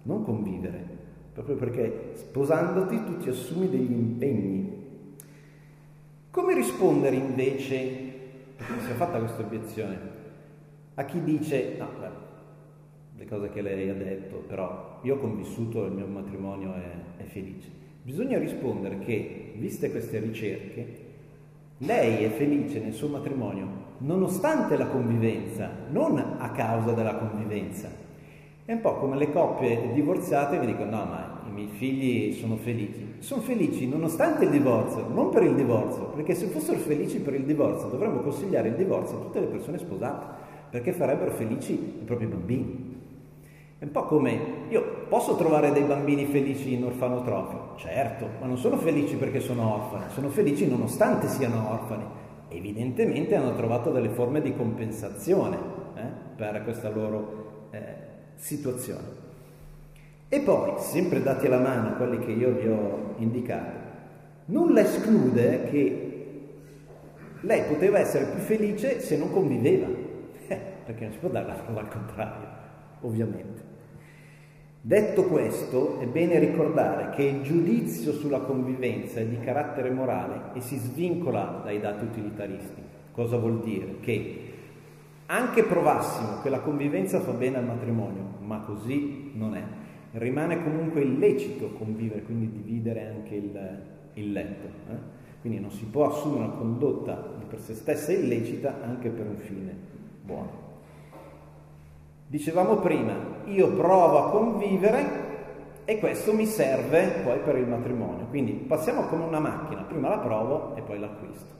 [0.03, 0.85] non convivere,
[1.33, 4.85] proprio perché sposandoti tu ti assumi degli impegni.
[6.31, 7.79] Come rispondere invece,
[8.57, 10.16] perché si è fatta questa obiezione,
[10.97, 12.09] a chi dice, no, beh,
[13.17, 17.25] le cose che lei ha detto, però io ho convissuto, il mio matrimonio è, è
[17.25, 17.69] felice.
[18.03, 21.05] Bisogna rispondere che, viste queste ricerche,
[21.79, 27.89] lei è felice nel suo matrimonio nonostante la convivenza, non a causa della convivenza.
[28.65, 32.57] È un po' come le coppie divorziate che dicono no ma i miei figli sono
[32.57, 33.15] felici.
[33.19, 37.45] Sono felici nonostante il divorzio, non per il divorzio, perché se fossero felici per il
[37.45, 40.27] divorzio dovremmo consigliare il divorzio a tutte le persone sposate,
[40.71, 42.95] perché farebbero felici i propri bambini.
[43.79, 44.41] È un po' come
[44.71, 49.75] io posso trovare dei bambini felici in orfanotrofio, certo, ma non sono felici perché sono
[49.75, 52.05] orfani, sono felici nonostante siano orfani.
[52.49, 55.57] Evidentemente hanno trovato delle forme di compensazione
[55.95, 56.03] eh,
[56.37, 57.81] per questa loro eh,
[58.37, 59.25] situazione.
[60.29, 63.79] E poi, sempre dati alla mano quelli che io vi ho indicato,
[64.47, 66.07] nulla esclude che
[67.41, 69.87] lei poteva essere più felice se non conviveva,
[70.87, 72.49] perché non si può dare la prova al contrario,
[73.01, 73.75] ovviamente.
[74.81, 80.61] Detto questo, è bene ricordare che il giudizio sulla convivenza è di carattere morale e
[80.61, 82.83] si svincola dai dati utilitaristi.
[83.11, 83.99] Cosa vuol dire?
[83.99, 84.53] Che
[85.27, 89.63] anche provassimo che la convivenza fa bene al matrimonio, ma così non è,
[90.13, 93.83] rimane comunque illecito convivere, quindi dividere anche il,
[94.15, 94.67] il letto.
[94.93, 95.15] Eh?
[95.41, 97.15] Quindi non si può assumere una condotta
[97.49, 99.75] per sé stessa illecita anche per un fine
[100.23, 100.66] buono.
[102.29, 103.15] Dicevamo prima,
[103.45, 105.25] io provo a convivere
[105.85, 108.27] e questo mi serve poi per il matrimonio.
[108.27, 111.55] Quindi passiamo come una macchina, prima la provo e poi l'acquisto.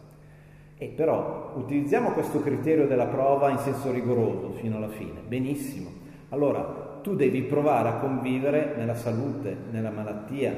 [0.77, 5.89] E però utilizziamo questo criterio della prova in senso rigoroso fino alla fine, benissimo.
[6.31, 10.53] Allora, tu devi provare a convivere nella salute, nella malattia,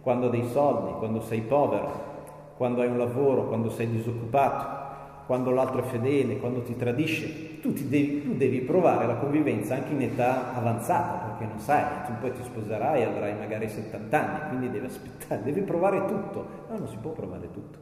[0.00, 2.10] quando hai dei soldi, quando sei povero,
[2.56, 4.81] quando hai un lavoro, quando sei disoccupato,
[5.32, 9.76] quando l'altro è fedele, quando ti tradisce, tu, ti devi, tu, devi, provare la convivenza
[9.76, 14.20] anche in età avanzata, perché non sai, tu poi ti sposerai e avrai magari 70
[14.20, 16.46] anni, quindi devi aspettare, devi provare tutto.
[16.68, 17.78] No, non si può provare tutto.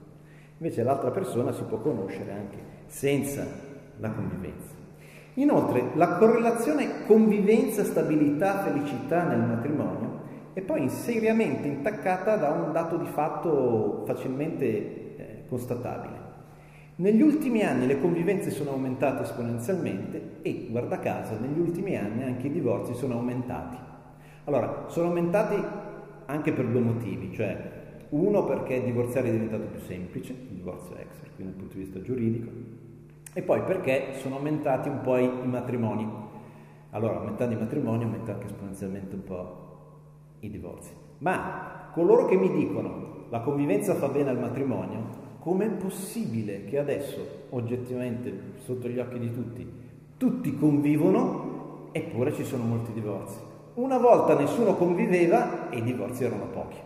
[0.59, 3.45] Invece l'altra persona si può conoscere anche senza
[3.97, 4.77] la convivenza.
[5.35, 10.21] Inoltre, la correlazione convivenza-stabilità-felicità nel matrimonio
[10.53, 16.20] è poi seriamente intaccata da un dato di fatto facilmente eh, constatabile.
[17.01, 22.49] Negli ultimi anni le convivenze sono aumentate esponenzialmente e, guarda caso, negli ultimi anni anche
[22.49, 23.79] i divorzi sono aumentati.
[24.45, 25.57] Allora, sono aumentati
[26.27, 27.57] anche per due motivi, cioè
[28.11, 32.03] uno perché divorziare è diventato più semplice, il divorzio extra, quindi dal punto di vista
[32.03, 32.51] giuridico,
[33.33, 36.07] e poi perché sono aumentati un po' i matrimoni.
[36.91, 39.69] Allora, aumentando i matrimoni aumenta anche esponenzialmente un po'
[40.41, 40.93] i divorzi.
[41.21, 47.47] Ma coloro che mi dicono la convivenza fa bene al matrimonio, com'è possibile che adesso,
[47.51, 48.33] oggettivamente,
[48.65, 49.73] sotto gli occhi di tutti,
[50.17, 53.39] tutti convivono eppure ci sono molti divorzi?
[53.75, 56.77] Una volta nessuno conviveva e i divorzi erano pochi.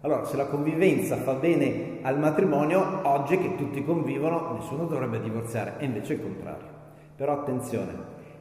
[0.00, 5.74] Allora, se la convivenza fa bene al matrimonio, oggi che tutti convivono, nessuno dovrebbe divorziare,
[5.76, 6.68] e invece è il contrario.
[7.16, 7.92] Però attenzione,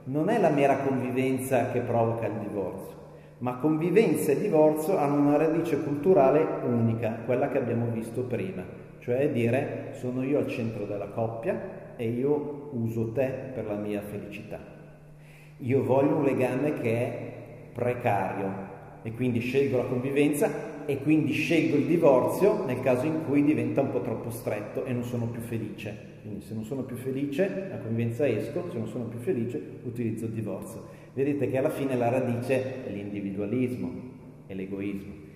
[0.05, 2.95] non è la mera convivenza che provoca il divorzio,
[3.39, 8.63] ma convivenza e divorzio hanno una radice culturale unica, quella che abbiamo visto prima,
[8.99, 14.01] cioè dire sono io al centro della coppia e io uso te per la mia
[14.01, 14.59] felicità.
[15.57, 17.33] Io voglio un legame che è
[17.73, 18.67] precario
[19.01, 23.81] e quindi scelgo la convivenza e quindi scelgo il divorzio nel caso in cui diventa
[23.81, 25.95] un po' troppo stretto e non sono più felice.
[26.21, 30.25] Quindi se non sono più felice, la convivenza esco, se non sono più felice, utilizzo
[30.25, 30.83] il divorzio.
[31.13, 33.91] Vedete che alla fine la radice è l'individualismo,
[34.47, 35.27] è l'egoismo.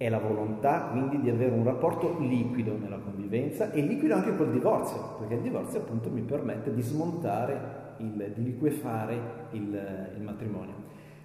[0.00, 4.50] È la volontà quindi di avere un rapporto liquido nella convivenza e liquido anche col
[4.50, 9.20] divorzio, perché il divorzio appunto mi permette di smontare, il, di liquefare
[9.50, 10.72] il, il matrimonio.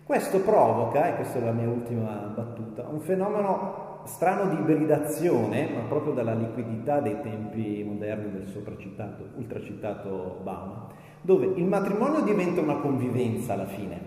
[0.03, 5.79] Questo provoca, e questa è la mia ultima battuta, un fenomeno strano di ibridazione, ma
[5.87, 10.87] proprio dalla liquidità dei tempi moderni del sopracitato, ultracitato Obama,
[11.21, 13.97] dove il matrimonio diventa una convivenza alla fine,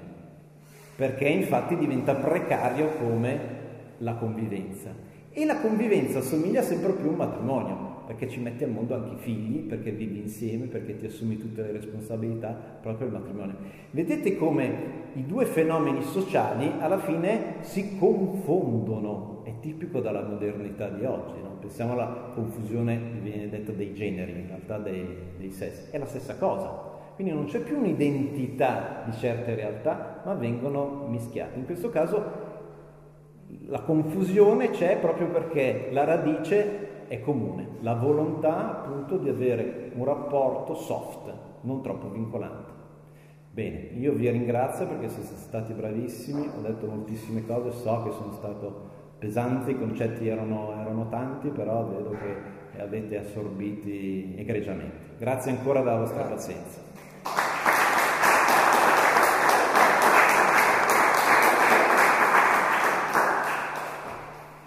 [0.94, 3.57] perché infatti diventa precario come
[3.98, 4.94] la convivenza.
[5.30, 9.14] E la convivenza somiglia sempre più a un matrimonio, perché ci metti al mondo anche
[9.14, 12.48] i figli, perché vivi insieme, perché ti assumi tutte le responsabilità,
[12.80, 13.54] proprio il matrimonio.
[13.90, 21.04] Vedete come i due fenomeni sociali alla fine si confondono, è tipico della modernità di
[21.04, 21.56] oggi, no?
[21.60, 26.36] pensiamo alla confusione, viene detto, dei generi, in realtà dei, dei sessi, è la stessa
[26.36, 26.86] cosa.
[27.14, 31.58] Quindi non c'è più un'identità di certe realtà, ma vengono mischiate.
[31.58, 32.47] In questo caso
[33.66, 40.04] la confusione c'è proprio perché la radice è comune, la volontà appunto di avere un
[40.04, 41.32] rapporto soft,
[41.62, 42.76] non troppo vincolante.
[43.50, 48.32] Bene, io vi ringrazio perché siete stati bravissimi, ho detto moltissime cose, so che sono
[48.32, 55.16] stato pesante, i concetti erano, erano tanti, però vedo che avete assorbiti egregiamente.
[55.18, 56.78] Grazie ancora della vostra pazienza.